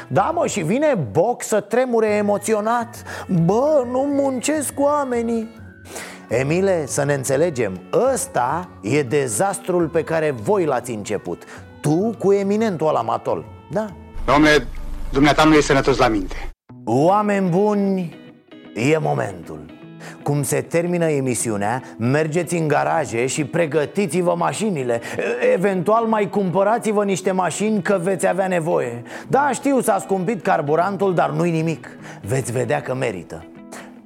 [0.08, 3.02] Da, mă, și vine Boc să tremure emoționat.
[3.44, 5.48] Bă, nu muncesc oamenii.
[6.28, 7.80] Emile, să ne înțelegem
[8.12, 11.42] Ăsta e dezastrul pe care voi l-ați început.
[11.80, 13.86] Tu cu eminentul ăla matol Da,
[14.26, 14.66] Domnule,
[15.12, 16.50] dumneata nu e sănătos la minte.
[16.84, 18.16] Oameni buni,
[18.74, 19.72] e momentul.
[20.22, 25.00] Cum se termină emisiunea, mergeți în garaje și pregătiți-vă mașinile.
[25.54, 29.02] Eventual mai cumpărați-vă niște mașini că veți avea nevoie.
[29.28, 31.88] Da, știu, s-a scumpit carburantul, dar nu-i nimic.
[32.22, 33.44] Veți vedea că merită.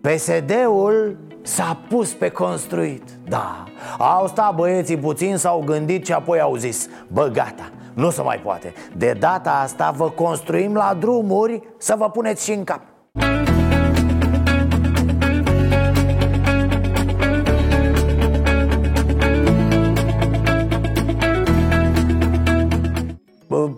[0.01, 3.03] PSD-ul s-a pus pe construit.
[3.29, 3.65] Da,
[3.99, 8.41] au stat băieții puțin, s-au gândit și apoi au zis Bă, gata, nu se mai
[8.45, 8.73] poate.
[8.97, 12.81] De data asta vă construim la drumuri să vă puneți și în cap.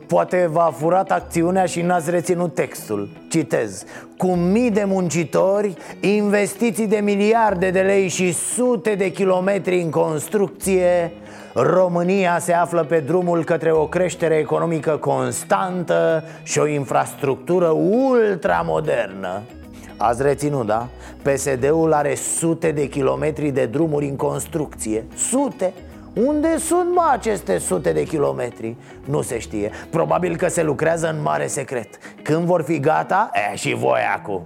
[0.07, 3.09] Poate v-a furat acțiunea și n-ați reținut textul.
[3.29, 3.85] Citez.
[4.17, 11.13] Cu mii de muncitori, investiții de miliarde de lei și sute de kilometri în construcție
[11.55, 19.43] România se află pe drumul către o creștere economică constantă și o infrastructură ultramodernă
[19.97, 20.89] Ați reținut, da?
[21.23, 25.73] PSD-ul are sute de kilometri de drumuri în construcție Sute!
[26.15, 28.77] Unde sunt mă aceste sute de kilometri?
[29.05, 31.89] Nu se știe Probabil că se lucrează în mare secret
[32.23, 33.31] Când vor fi gata?
[33.53, 34.43] E, și voi acum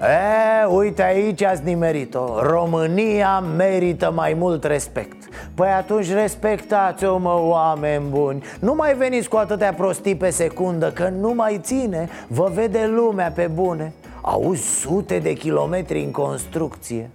[0.00, 2.40] E, uite aici ați nimerit-o.
[2.42, 5.16] România merită mai mult respect.
[5.54, 8.42] Păi atunci respectați-o, mă, oameni buni.
[8.60, 12.08] Nu mai veniți cu atâtea prostii pe secundă Că nu mai ține.
[12.28, 13.92] Vă vede lumea pe bune.
[14.20, 17.10] Auzi sute de kilometri în construcție.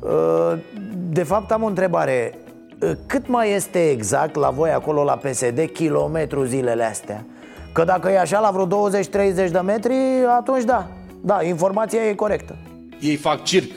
[0.00, 0.58] Uh,
[0.94, 2.34] de fapt am o întrebare.
[2.80, 7.24] Uh, Cât mai este exact la voi acolo la PSD kilometru zilele astea?
[7.72, 9.94] Că dacă e așa la vreo 20-30 de metri,
[10.38, 10.86] atunci da
[11.24, 12.56] Da, informația e corectă.
[13.00, 13.70] Ei fac circ.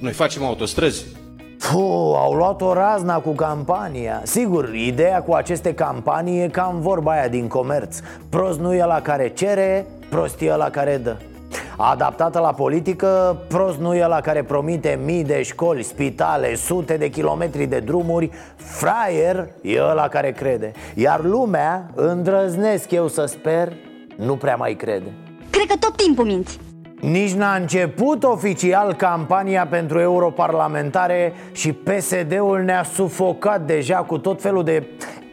[0.00, 1.04] Noi facem autostrăzi.
[1.58, 4.20] Puh, au luat o razna cu campania.
[4.24, 7.98] Sigur, ideea cu aceste campanii e cam vorba aia din comerț.
[8.28, 11.16] Prost nu e la care cere, prost e la care dă.
[11.76, 17.08] Adaptată la politică, prost nu e la care promite mii de școli, spitale, sute de
[17.08, 18.30] kilometri de drumuri.
[18.56, 20.72] Fraier e ăla care crede.
[20.94, 23.72] Iar lumea, îndrăznesc eu să sper,
[24.16, 25.25] nu prea mai crede
[25.56, 26.58] Cred că tot timpul minți.
[27.00, 34.64] Nici n-a început oficial campania pentru europarlamentare și PSD-ul ne-a sufocat deja cu tot felul
[34.64, 34.86] de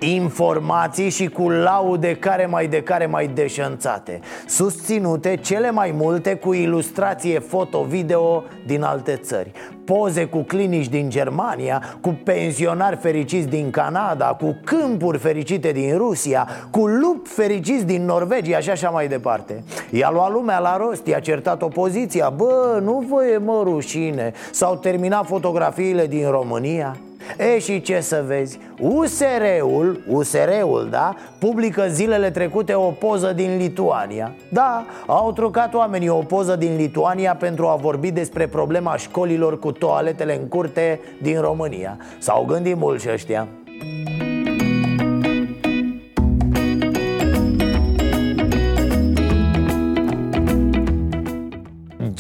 [0.04, 4.20] Informații și cu laude care mai de care mai deșanțate.
[4.48, 9.52] Susținute cele mai multe cu ilustrație foto-video din alte țări.
[9.86, 16.48] Poze cu clinici din Germania, cu pensionari fericiți din Canada, cu câmpuri fericite din Rusia,
[16.72, 19.64] cu lupi fericiți din Norvegia și așa mai departe.
[19.92, 22.30] I-a luat lumea la rost, i-a certat opoziția.
[22.30, 24.32] Bă, nu vă e mă rușine.
[24.52, 26.98] S-au terminat fotografiile din România
[27.38, 34.34] E și ce să vezi, USR-ul, USR-ul, da, publică zilele trecute o poză din Lituania.
[34.50, 39.72] Da, au trucat oamenii o poză din Lituania pentru a vorbi despre problema școlilor cu
[39.72, 41.98] toaletele în curte din România.
[42.18, 43.48] S-au gândit mult și ăștia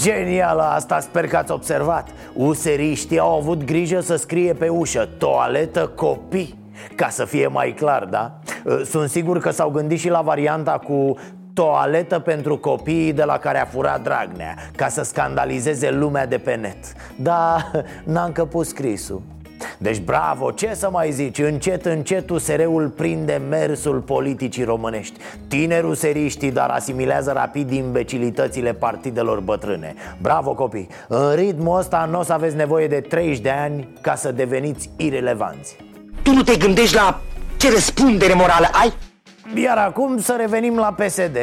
[0.04, 2.08] Genială asta, sper că ați observat.
[2.34, 6.58] Useriștii au avut grijă să scrie pe ușă Toaletă copii
[6.96, 8.40] Ca să fie mai clar, da?
[8.86, 11.18] Sunt sigur că s-au gândit și la varianta cu
[11.54, 16.56] toaletă pentru copiii de la care a furat Dragnea Ca să scandalizeze lumea de pe
[16.56, 16.94] net.
[17.16, 17.72] Da,
[18.14, 19.22] n-am căput scrisul
[19.78, 25.20] deci bravo, ce să mai zici, încet încet USR-ul prinde mersul politicii românești.
[25.48, 29.94] Tinerul seriștii, dar asimilează rapid imbecilitățile partidelor bătrâne.
[30.22, 34.16] Bravo copii, în ritmul ăsta nu o să aveți nevoie de 30 de ani ca
[34.16, 35.76] să deveniți irelevanți.
[36.24, 37.22] Tu nu te gândești la
[37.58, 38.94] ce răspundere morală ai?
[39.56, 41.38] Iar acum să revenim la PSD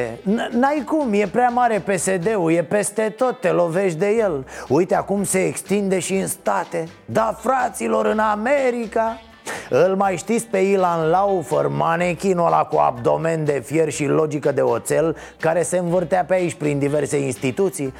[0.50, 4.46] N-ai cum, e prea mare PSD-ul, e peste tot, te lovești de el.
[4.68, 6.88] Uite, acum se extinde și în state.
[7.04, 9.20] Da, fraților, în America
[9.70, 14.60] îl mai știți pe Ilan Laufer, manechinul ăla cu abdomen de fier și logică de
[14.60, 17.94] oțel Care se învârtea pe aici prin diverse instituții?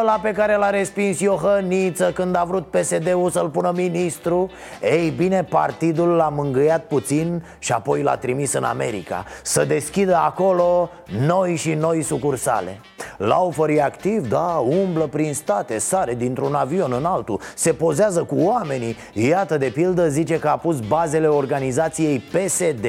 [0.00, 4.50] Ăla pe care l-a respins Iohăniță când a vrut PSD-ul să-l pună ministru?
[4.82, 9.24] Ei bine, partidul l-a mângâiat puțin și apoi l-a trimis în America.
[9.42, 10.90] Să deschidă acolo
[11.26, 12.80] noi și noi sucursale.
[13.16, 18.36] Laufer e activ, da, umblă prin state, sare dintr-un avion în altul Se pozează cu
[18.38, 18.96] oamenii.
[19.12, 22.86] Iată, de pildă, zice că a pus bazele organizației PSD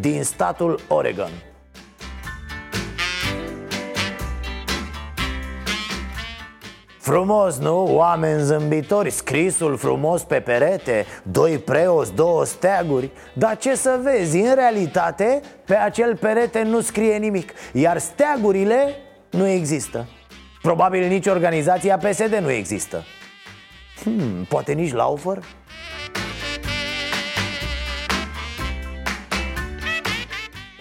[0.00, 1.30] din statul Oregon
[7.06, 7.94] Frumos, nu?
[7.94, 14.54] Oameni zâmbitori, scrisul frumos pe perete Doi preoți, două steaguri Dar ce să vezi, în
[14.54, 18.94] realitate, pe acel perete nu scrie nimic Iar steagurile
[19.30, 20.08] nu există
[20.62, 23.04] Probabil nici organizația PSD nu există
[24.02, 25.38] hmm, Poate nici Laufer?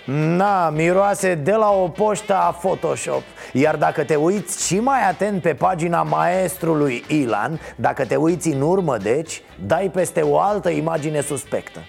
[0.05, 3.21] Na, miroase de la o poștă a Photoshop.
[3.53, 8.61] Iar dacă te uiți și mai atent pe pagina maestrului Ilan Dacă te uiți în
[8.61, 11.79] urmă, deci, dai peste o altă imagine suspectă.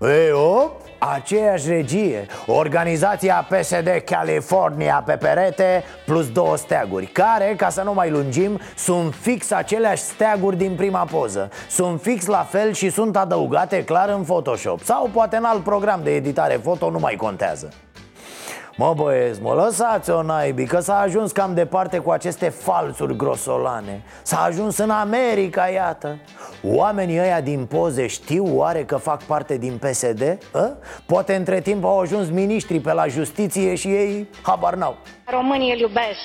[0.00, 7.82] Ei, op, aceeași regie Organizația PSD California pe perete Plus două steaguri Care, ca să
[7.82, 11.50] nu mai lungim, sunt fix aceleași steaguri din prima poză.
[11.68, 14.82] Sunt fix la fel și sunt adăugate clar în Photoshop.
[14.82, 17.72] Sau poate în alt program de editare foto, nu mai contează
[18.76, 24.42] Mă băieți, mă lăsați-o naibii Că s-a ajuns cam departe cu aceste falsuri grosolane S-a
[24.42, 26.18] ajuns în America, iată
[26.64, 30.38] Oamenii ăia din poze știu oare că fac parte din PSD?
[30.52, 30.70] A?
[31.06, 35.78] Poate între timp au ajuns miniștri pe la justiție și ei habar n-au Românii îl
[35.78, 36.20] iubesc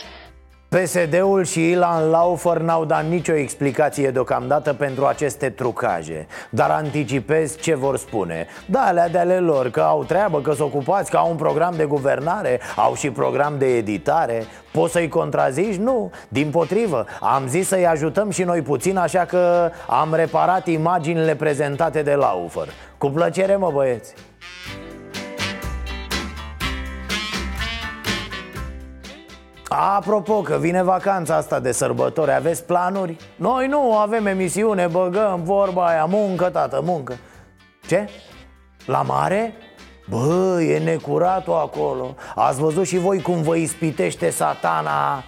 [0.69, 7.75] PSD-ul și Ilan Laufer n-au dat nicio explicație deocamdată pentru aceste trucaje Dar anticipez ce
[7.75, 8.47] vor spune.
[8.65, 11.73] Da, alea de ale lor, că au treabă, că s ocupați, că au un program
[11.77, 14.43] de guvernare Au și program de editare.
[14.71, 15.75] Poți să-i contrazici?
[15.75, 21.36] Nu, din potrivă Am zis să-i ajutăm și noi puțin, așa că am reparat imaginile
[21.36, 22.67] prezentate de Laufer.
[22.97, 24.13] Cu plăcere, mă băieți
[29.69, 33.17] Apropo că vine vacanța asta de sărbători, aveți planuri?
[33.36, 37.17] Noi nu avem emisiune, băgăm vorba aia, muncă, tată, muncă.
[37.88, 38.10] Ce?
[38.86, 39.53] La mare?
[40.10, 42.15] Bă, e necuratul acolo.
[42.36, 45.24] Ați văzut și voi cum vă ispitește satana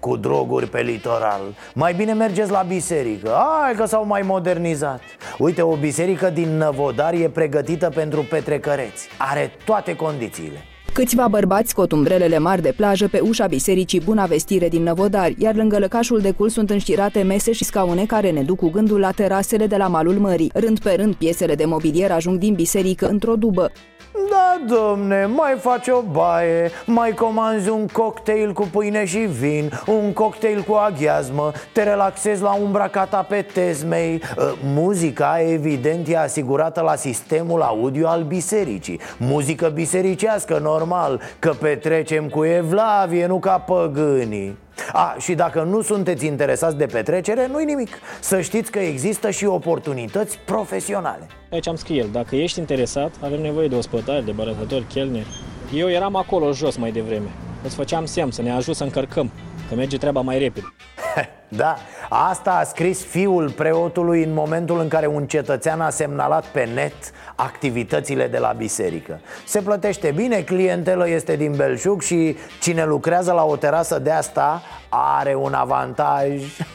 [0.00, 1.40] cu droguri pe litoral.
[1.74, 3.36] Mai bine mergeți la biserică.
[3.62, 5.00] Hai că s-au mai modernizat.
[5.38, 9.08] Uite, o biserică din Năvodar e pregătită pentru petrecăreți.
[9.18, 10.64] Are toate condițiile
[11.00, 15.54] Câțiva bărbați scot umbrelele mari de plajă pe ușa bisericii Buna Vestire din Năvodari, iar
[15.54, 19.10] lângă lăcașul de cul sunt înștirate mese și scaune care ne duc cu gândul la
[19.10, 20.50] terasele de la malul mării.
[20.54, 23.70] Rând pe rând, piesele de mobilier ajung din biserică într-o dubă.
[24.12, 30.12] Da, domne, mai faci o baie Mai comanzi un cocktail cu pâine și vin Un
[30.12, 34.22] cocktail cu aghiazmă Te relaxezi la umbra catapetezmei.
[34.36, 39.00] Uh, Muzica, evident, e asigurată la sistemul audio al bisericii.
[39.18, 44.58] Muzică bisericească, normal Că petrecem cu Evlavie, nu ca păgânii
[44.92, 49.44] a, și dacă nu sunteți interesați de petrecere, nu-i nimic Să știți că există și
[49.44, 54.84] oportunități profesionale Aici am scris el, dacă ești interesat, avem nevoie de ospătari, de bărătători,
[54.84, 55.26] chelneri.
[55.74, 57.28] Eu eram acolo jos mai devreme.
[57.64, 59.30] Îți făceam semn să ne ajut să încărcăm,
[59.68, 60.66] că merge treaba mai repede.
[61.56, 61.76] Da,
[62.08, 66.94] asta a scris fiul preotului în momentul în care un cetățean a semnalat pe net
[67.34, 69.20] activitățile de la biserică.
[69.46, 74.62] Se plătește bine, clientelă este din Belșug și cine lucrează la o terasă de asta
[74.88, 76.28] are un avantaj.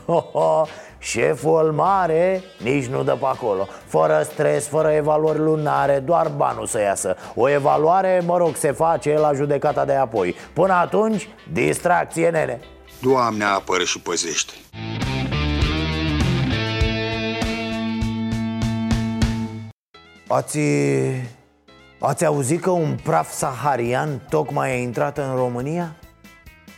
[0.05, 0.65] Ho, ho.
[0.97, 3.67] Șeful mare nici nu dă pe acolo.
[3.85, 7.15] Fără stres, fără evaluări lunare, doar banul să iasă.
[7.35, 10.35] O evaluare, mă rog, se face la judecata de apoi.
[10.53, 12.59] Până atunci, distracție, nene
[13.01, 14.53] Doamne apără și păzește.
[20.27, 20.59] Ați,
[21.99, 25.95] ați auzit că un praf saharian tocmai a intrat în România?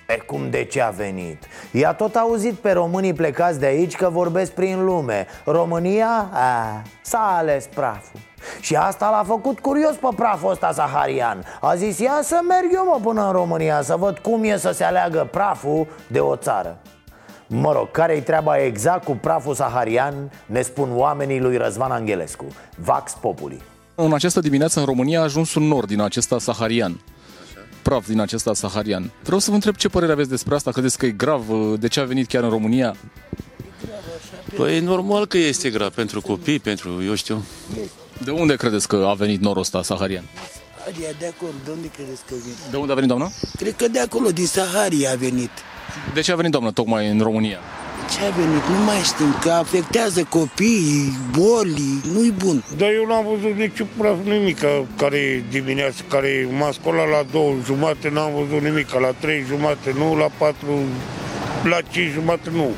[0.07, 1.47] E cum de ce a venit?
[1.72, 6.30] I-a tot auzit pe românii plecați de aici că vorbesc prin lume România?
[6.34, 8.20] A, s-a ales praful
[8.59, 11.43] și asta l-a făcut curios pe praful ăsta saharian.
[11.61, 14.71] A zis, ia să merg eu mă până în România Să văd cum e să
[14.71, 16.77] se aleagă praful de o țară.
[17.47, 22.45] Mă rog, care-i treaba exact cu praful saharian Ne spun oamenii lui Răzvan Angelescu
[22.77, 23.61] Vax Populi.
[23.95, 26.99] În această dimineață în România a ajuns un nor din acesta saharian.
[27.81, 29.11] Praf din acesta saharian.
[29.23, 31.43] Vreau să vă întreb ce părere aveți despre asta, credeți că e grav,
[31.79, 32.95] de ce a venit chiar în România?
[34.58, 37.43] Păi normal că este grav pentru copii, pentru, eu știu.
[38.24, 40.24] De unde credeți că a venit norul ăsta saharian?
[40.78, 42.55] Saharia de acolo, de unde credeți că vine?
[42.72, 43.32] De unde a venit, doamnă?
[43.58, 45.49] Cred că de acolo, din Saharia a venit.
[46.14, 47.60] De ce a venit, doamnă, tocmai în România?
[48.12, 48.64] Ce a venit?
[48.78, 52.64] Nu mai știm, că afectează copiii, boli, nu-i bun.
[52.78, 54.60] Dar eu n-am văzut niciun praf nimic
[54.97, 60.16] care dimineața, care m-a scolat la două jumate, n-am văzut nimic, la trei jumate, nu,
[60.16, 60.74] la patru,
[61.64, 62.70] la cinci jumate, nu.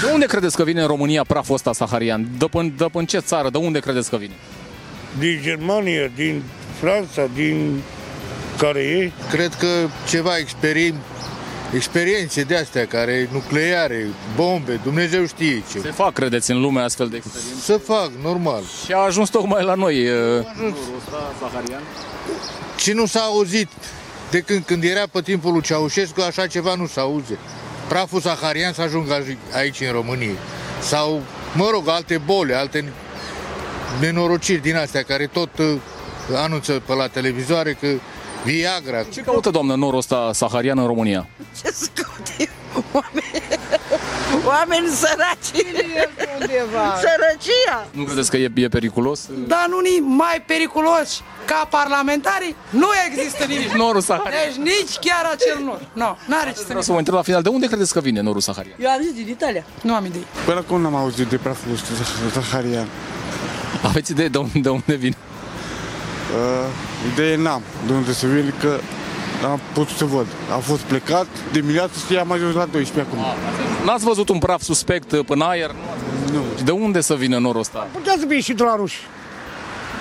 [0.00, 2.28] De unde credeți că vine în România praful ăsta saharian?
[2.38, 3.50] De până, de până ce țară?
[3.50, 4.34] De unde credeți că vine?
[5.18, 6.42] Din Germania, din
[6.80, 7.82] Franța, din
[8.58, 9.12] care e?
[9.30, 9.66] Cred că
[10.08, 10.94] ceva experim,
[11.74, 15.78] experiențe de astea, care nucleare, bombe, Dumnezeu știe ce.
[15.78, 17.60] Se fac, credeți, în lume astfel de experiențe?
[17.60, 18.62] Se fac, normal.
[18.84, 20.08] Și a ajuns tocmai la noi.
[21.40, 21.82] saharian?
[22.76, 23.68] Ce nu s-a auzit
[24.30, 27.38] de când, când era pe timpul lui Ceaușescu, așa ceva nu s-a auzit.
[27.88, 29.24] Praful saharian să ajungă
[29.54, 30.38] aici în România.
[30.80, 31.22] Sau,
[31.54, 32.92] mă rog, alte boli, alte
[34.00, 35.76] nenorociri din astea care tot uh,
[36.34, 37.86] anunță pe la televizoare că
[38.46, 39.02] Viagra.
[39.02, 41.28] Ce caută, doamnă, norul ăsta saharian în România?
[41.62, 42.50] Ce să caute?
[42.92, 43.32] Oameni,
[44.46, 45.66] oameni săraci.
[46.40, 46.94] undeva.
[47.04, 47.86] Sărăcia.
[47.90, 49.20] Nu credeți că e, e periculos?
[49.46, 53.72] Dar nu ni mai periculos ca parlamentari nu există nimic.
[53.72, 54.42] Norul saharian.
[54.44, 55.80] Deci nici chiar acel nor.
[55.92, 58.00] Nu, no, n-are ce să Vreau să vă întreb la final, de unde credeți că
[58.00, 58.76] vine norul saharian?
[58.80, 59.64] Eu am zis din Italia.
[59.82, 60.26] Nu am idei.
[60.44, 62.86] Până acum n-am auzit de praful ăsta saharian.
[63.82, 65.16] Aveți idee de unde, de unde vine?
[66.34, 68.78] Uh, idee n-am de unde să vin, că
[69.44, 70.26] am putut să văd.
[70.54, 73.24] A fost plecat, dimineața și am ajuns la 12 acum.
[73.84, 75.74] N-ați văzut un praf suspect până aer?
[76.32, 76.44] Nu.
[76.64, 77.86] De unde să vină norul ăsta?
[77.92, 78.98] Putea să fie și de la ruși.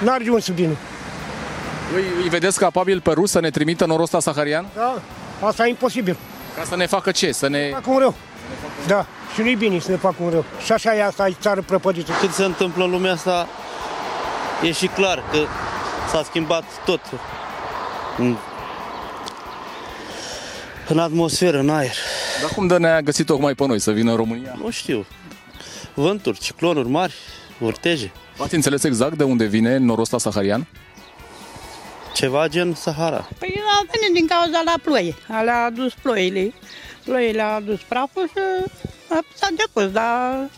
[0.04, 0.76] N-are de unde să vină.
[1.96, 4.66] Îi, îi vedeți capabil pe rus să ne trimită norul ăsta saharian?
[4.76, 5.02] Da,
[5.48, 6.18] asta e imposibil.
[6.58, 7.32] Ca să ne facă ce?
[7.32, 7.70] Să ne...
[7.72, 8.14] Fac un rău.
[8.88, 10.46] Da, și nu-i bine să ne facă un rău.
[10.66, 12.12] Și așa e asta, e țară prăpădită.
[12.20, 13.48] Cât se întâmplă în lumea asta,
[14.64, 15.38] e și clar că
[16.16, 17.02] s-a schimbat tot
[18.18, 18.38] în,
[20.88, 21.96] în atmosferă, în aer.
[22.42, 24.56] Dar cum de ne-a găsit tocmai pe noi să vină în România?
[24.62, 25.06] Nu știu.
[25.94, 27.14] Vânturi, ciclonuri mari,
[27.58, 28.12] vorteje.
[28.38, 30.68] Ați înțeles exact de unde vine norul ăsta saharian?
[32.14, 33.30] Ceva gen Sahara.
[33.40, 35.16] Păi a venit din cauza la ploie.
[35.44, 36.54] Le-a adus ploile.
[37.04, 38.72] Ploile a adus praful și
[39.36, 40.50] s-a depus, dar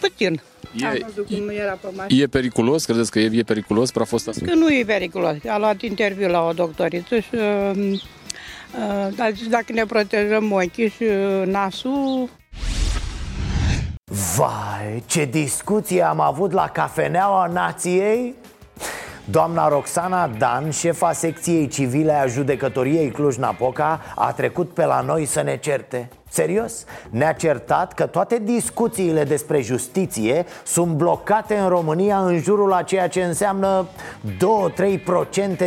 [0.00, 0.42] puțin.
[0.76, 2.22] E, Am văzut cum era pe mașină.
[2.22, 2.84] e periculos?
[2.84, 4.32] Credeți că e, e periculos praful ăsta?
[4.46, 5.34] Că nu e periculos.
[5.48, 10.88] A luat interviu la o doctoriță și uh, uh, a zis dacă ne protejăm ochii
[10.88, 12.28] și uh, nasul,
[14.36, 18.34] Vai, ce discuție am avut la cafeneaua nației
[19.24, 25.42] Doamna Roxana Dan, șefa secției civile a judecătoriei Cluj-Napoca A trecut pe la noi să
[25.42, 26.08] ne certe.
[26.28, 26.84] Serios?
[27.10, 33.08] Ne-a certat că toate discuțiile despre justiție sunt blocate în România în jurul a ceea
[33.08, 33.86] ce înseamnă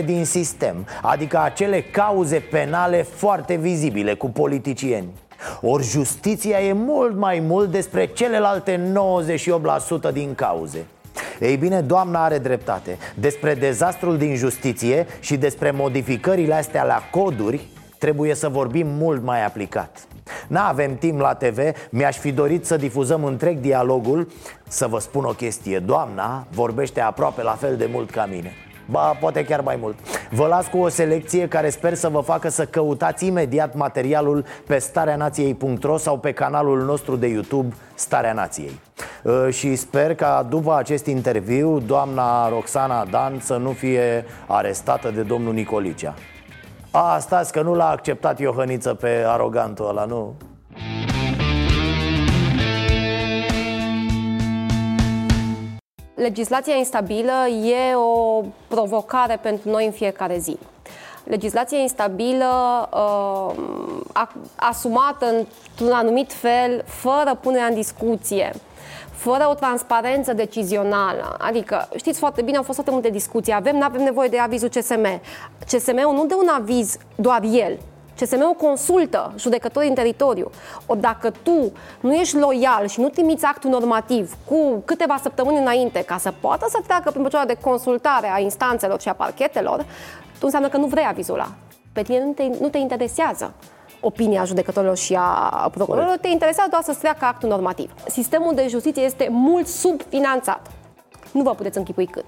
[0.01, 5.09] 2-3% din sistem Adică acele cauze penale foarte vizibile cu politicieni.
[5.61, 8.91] Ori justiția e mult mai mult despre celelalte
[10.09, 10.85] 98% din cauze
[11.39, 12.97] ei bine, doamna are dreptate.
[13.15, 19.45] Despre dezastrul din justiție și despre modificările astea la coduri Trebuie să vorbim mult mai
[19.45, 20.07] aplicat.
[20.47, 21.57] N-avem timp la TV,
[21.89, 24.27] mi-aș fi dorit să difuzăm întreg dialogul.
[24.67, 29.17] Să vă spun o chestie, doamna vorbește aproape la fel de mult ca mine Ba,
[29.19, 29.95] poate chiar mai mult.
[30.29, 34.77] Vă las cu o selecție care sper să vă facă să căutați imediat materialul pe
[34.77, 38.79] stareanației.ro sau pe canalul nostru de YouTube Starea Nației.
[39.23, 45.21] Uh, Și sper ca după acest interviu doamna Roxana Dan să nu fie arestată de
[45.21, 46.13] domnul Nicolicea.
[46.91, 50.35] A, stați că nu l-a acceptat Iohăniță pe arogantul ăla, nu?
[56.15, 60.57] Legislația instabilă e o provocare pentru noi în fiecare zi.
[61.23, 62.45] Legislația instabilă,
[62.93, 63.55] uh,
[64.55, 68.53] asumată într-un anumit fel, fără punerea în discuție,
[69.11, 71.35] fără o transparență decizională.
[71.39, 73.53] Adică, știți foarte bine, au fost foarte multe discuții.
[73.53, 75.21] Avem, nu avem nevoie de avizul CSM.
[75.65, 77.77] CSM-ul nu dă un aviz doar el,
[78.19, 80.49] CSM-ul consultă judecătorii în teritoriu.
[80.85, 86.03] O dacă tu nu ești loial și nu trimiți actul normativ cu câteva săptămâni înainte
[86.03, 89.85] ca să poată să treacă prin procedura de consultare a instanțelor și a parchetelor,
[90.31, 91.51] tu înseamnă că nu vrei avizul ăla.
[91.93, 93.53] Pe tine nu te, nu te interesează
[93.99, 97.91] opinia judecătorilor și a procurorilor, te interesează doar să-ți treacă actul normativ.
[98.07, 100.71] Sistemul de justiție este mult subfinanțat.
[101.31, 102.25] Nu vă puteți închipui cât.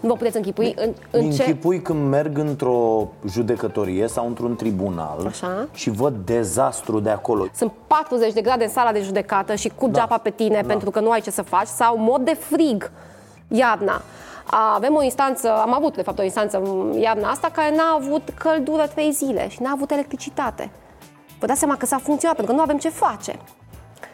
[0.00, 1.42] Nu vă puteți închipui în, în ce...
[1.42, 5.68] Închipui când merg într-o judecătorie sau într-un tribunal Așa.
[5.72, 7.46] și văd dezastru de acolo.
[7.54, 9.98] Sunt 40 de grade în sala de judecată și cu da.
[9.98, 10.66] geapa pe tine da.
[10.66, 12.90] pentru că nu ai ce să faci sau mod de frig
[13.48, 14.02] iarna.
[14.74, 16.62] Avem o instanță, am avut de fapt o instanță
[17.00, 20.70] iarna asta care n-a avut căldură 3 zile și n-a avut electricitate.
[21.38, 23.38] Vă dați seama că s-a funcționat pentru că nu avem ce face.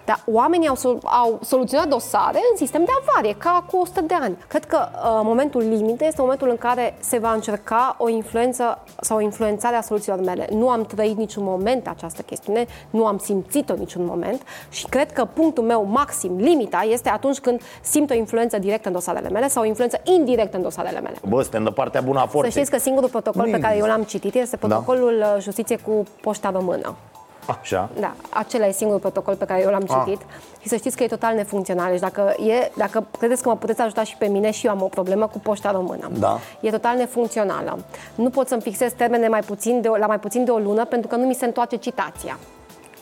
[0.07, 4.37] Dar oamenii au, au soluționat dosare în sistem de avarie, ca cu 100 de ani.
[4.49, 9.17] Cred că uh, momentul limite este momentul în care se va încerca o influență sau
[9.17, 10.47] o influențare a soluțiilor mele.
[10.53, 15.25] Nu am trăit niciun moment această chestiune, nu am simțit-o niciun moment și cred că
[15.25, 19.63] punctul meu maxim, limita, este atunci când simt o influență directă în dosarele mele sau
[19.63, 21.17] o influență indirectă în dosarele mele.
[21.29, 22.51] Bă, suntem de partea bună a forței.
[22.51, 24.67] Să știți că singurul protocol nu pe care eu l-am citit este da.
[24.67, 25.39] protocolul da.
[25.39, 26.95] justiție cu poșta română.
[27.47, 27.89] Așa.
[28.01, 30.03] Da, acela e singurul protocol pe care eu l-am ah.
[30.05, 30.21] citit
[30.61, 31.91] și să știți că e total nefuncțional.
[31.91, 34.83] Deci dacă, e, dacă credeți că mă puteți ajuta și pe mine și eu am
[34.83, 36.11] o problemă cu poșta română.
[36.19, 36.39] Da.
[36.61, 37.79] E total nefuncțională.
[38.15, 41.09] Nu pot să-mi fixez termene mai puțin de, la mai puțin de o lună pentru
[41.09, 42.39] că nu mi se întoarce citația.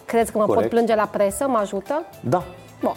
[0.05, 0.63] Credeți că mă Corect.
[0.63, 1.49] pot plânge la presă?
[1.49, 2.05] Mă ajută?
[2.21, 2.43] Da.
[2.81, 2.95] Bun.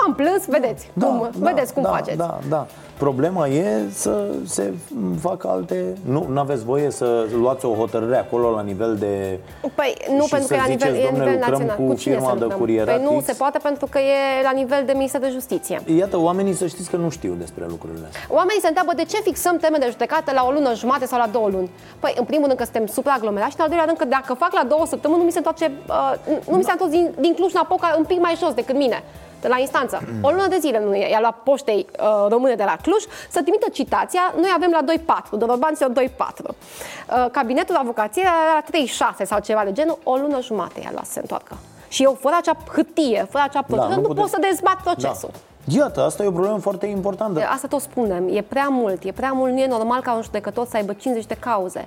[0.00, 2.16] M-am plâns, vedeți da, cum, da, vedeți cum da, faceți.
[2.16, 2.66] Da, da.
[2.98, 4.72] Problema e să se
[5.20, 5.94] facă alte...
[6.04, 9.38] Nu aveți voie să luați o hotărâre acolo la nivel de...
[9.74, 11.76] Păi nu, pentru că e la nivel, e nivel național.
[11.76, 12.44] Cu, cu cine firma de
[12.84, 15.82] Păi nu se poate pentru că e la nivel de Minister de Justiție.
[15.96, 18.20] Iată, oamenii să știți că nu știu despre lucrurile astea.
[18.28, 21.26] Oamenii se întreabă de ce fixăm teme de judecată la o lună jumate sau la
[21.32, 21.70] două luni.
[21.98, 24.52] Păi, în primul rând că suntem supraaglomerați și în al doilea rând că dacă fac
[24.52, 26.14] la două săptămâni, nu mi se întoarce, uh,
[26.50, 29.02] nu mi se întoarce din, din Cluj-Napoca un pic mai jos decât mine
[29.33, 30.02] de la instanță.
[30.20, 33.66] O lună de zile nu i-a luat poștei uh, române de la Cluj să trimită
[33.72, 34.34] citația.
[34.36, 36.06] Noi avem la 2.4, Dorobanților 2.4.
[36.44, 39.98] Uh, cabinetul avocației era la 3.6 sau ceva de genul.
[40.02, 41.56] O lună jumate i-a luat să se întoarcă.
[41.88, 44.20] Și eu, fără acea hârtie, fără acea procedură, da, nu, nu puteți...
[44.20, 45.30] pot să dezbat procesul.
[45.32, 45.38] Da.
[45.68, 47.46] Iată, asta e o problemă foarte importantă.
[47.52, 48.28] Asta tot spunem.
[48.28, 49.04] E prea mult.
[49.04, 49.52] E prea mult.
[49.52, 51.84] Nu e normal ca un judecător să aibă 50 de cauze.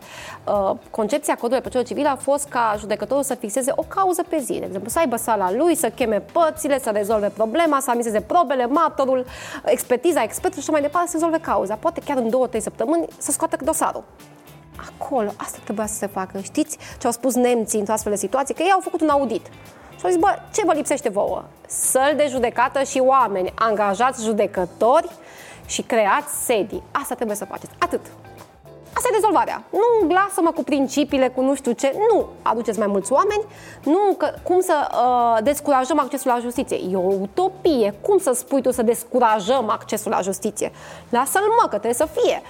[0.48, 4.60] Uh, concepția codului procedură civilă a fost ca judecătorul să fixeze o cauză pe zi.
[4.60, 8.66] De exemplu, să aibă sala lui, să cheme părțile, să rezolve problema, să amiseze probele,
[8.66, 9.26] martorul,
[9.66, 11.76] expertiza, expertul și mai departe să rezolve cauza.
[11.76, 14.04] Poate chiar în două, trei săptămâni să scoată dosarul.
[15.00, 16.40] Acolo, asta trebuia să se facă.
[16.40, 18.56] Știți ce au spus nemții într-o astfel de situație?
[18.56, 19.46] Că ei au făcut un audit.
[19.98, 21.44] Și au zis, bă, ce vă lipsește vouă?
[21.68, 25.10] Săl de judecată și oameni, angajați judecători
[25.66, 26.84] și creați sedii.
[26.92, 27.72] Asta trebuie să faceți.
[27.80, 28.02] Atât.
[28.94, 29.64] Asta e rezolvarea.
[29.72, 31.94] Nu lasă-mă cu principiile, cu nu știu ce.
[32.12, 33.44] Nu aduceți mai mulți oameni.
[33.84, 36.78] Nu că, cum să uh, descurajăm accesul la justiție.
[36.92, 37.94] E o utopie.
[38.02, 40.72] Cum să spui tu să descurajăm accesul la justiție?
[41.10, 42.42] Lasă-l mă, că trebuie să fie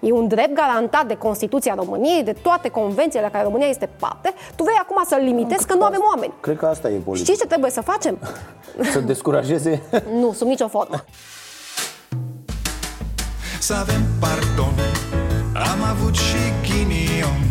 [0.00, 4.34] e un drept garantat de Constituția României, de toate convențiile la care România este parte,
[4.56, 6.32] tu vei acum să-l limitezi că nu avem oameni.
[6.40, 7.26] Cred că asta e politic.
[7.26, 8.18] Știi ce trebuie să facem?
[8.92, 9.82] să descurajeze?
[10.20, 11.04] nu, sub nicio formă.
[13.58, 14.74] Să avem pardon,
[15.54, 17.42] am avut și ghinion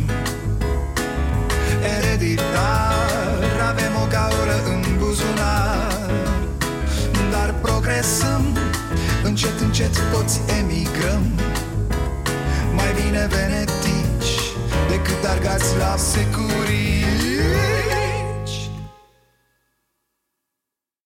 [1.98, 6.10] Ereditar, avem o gaură în buzunar
[7.32, 8.58] Dar progresăm,
[9.24, 11.24] încet, încet toți emigrăm
[12.96, 14.34] bine venetici
[14.89, 17.04] Decât argați la securii.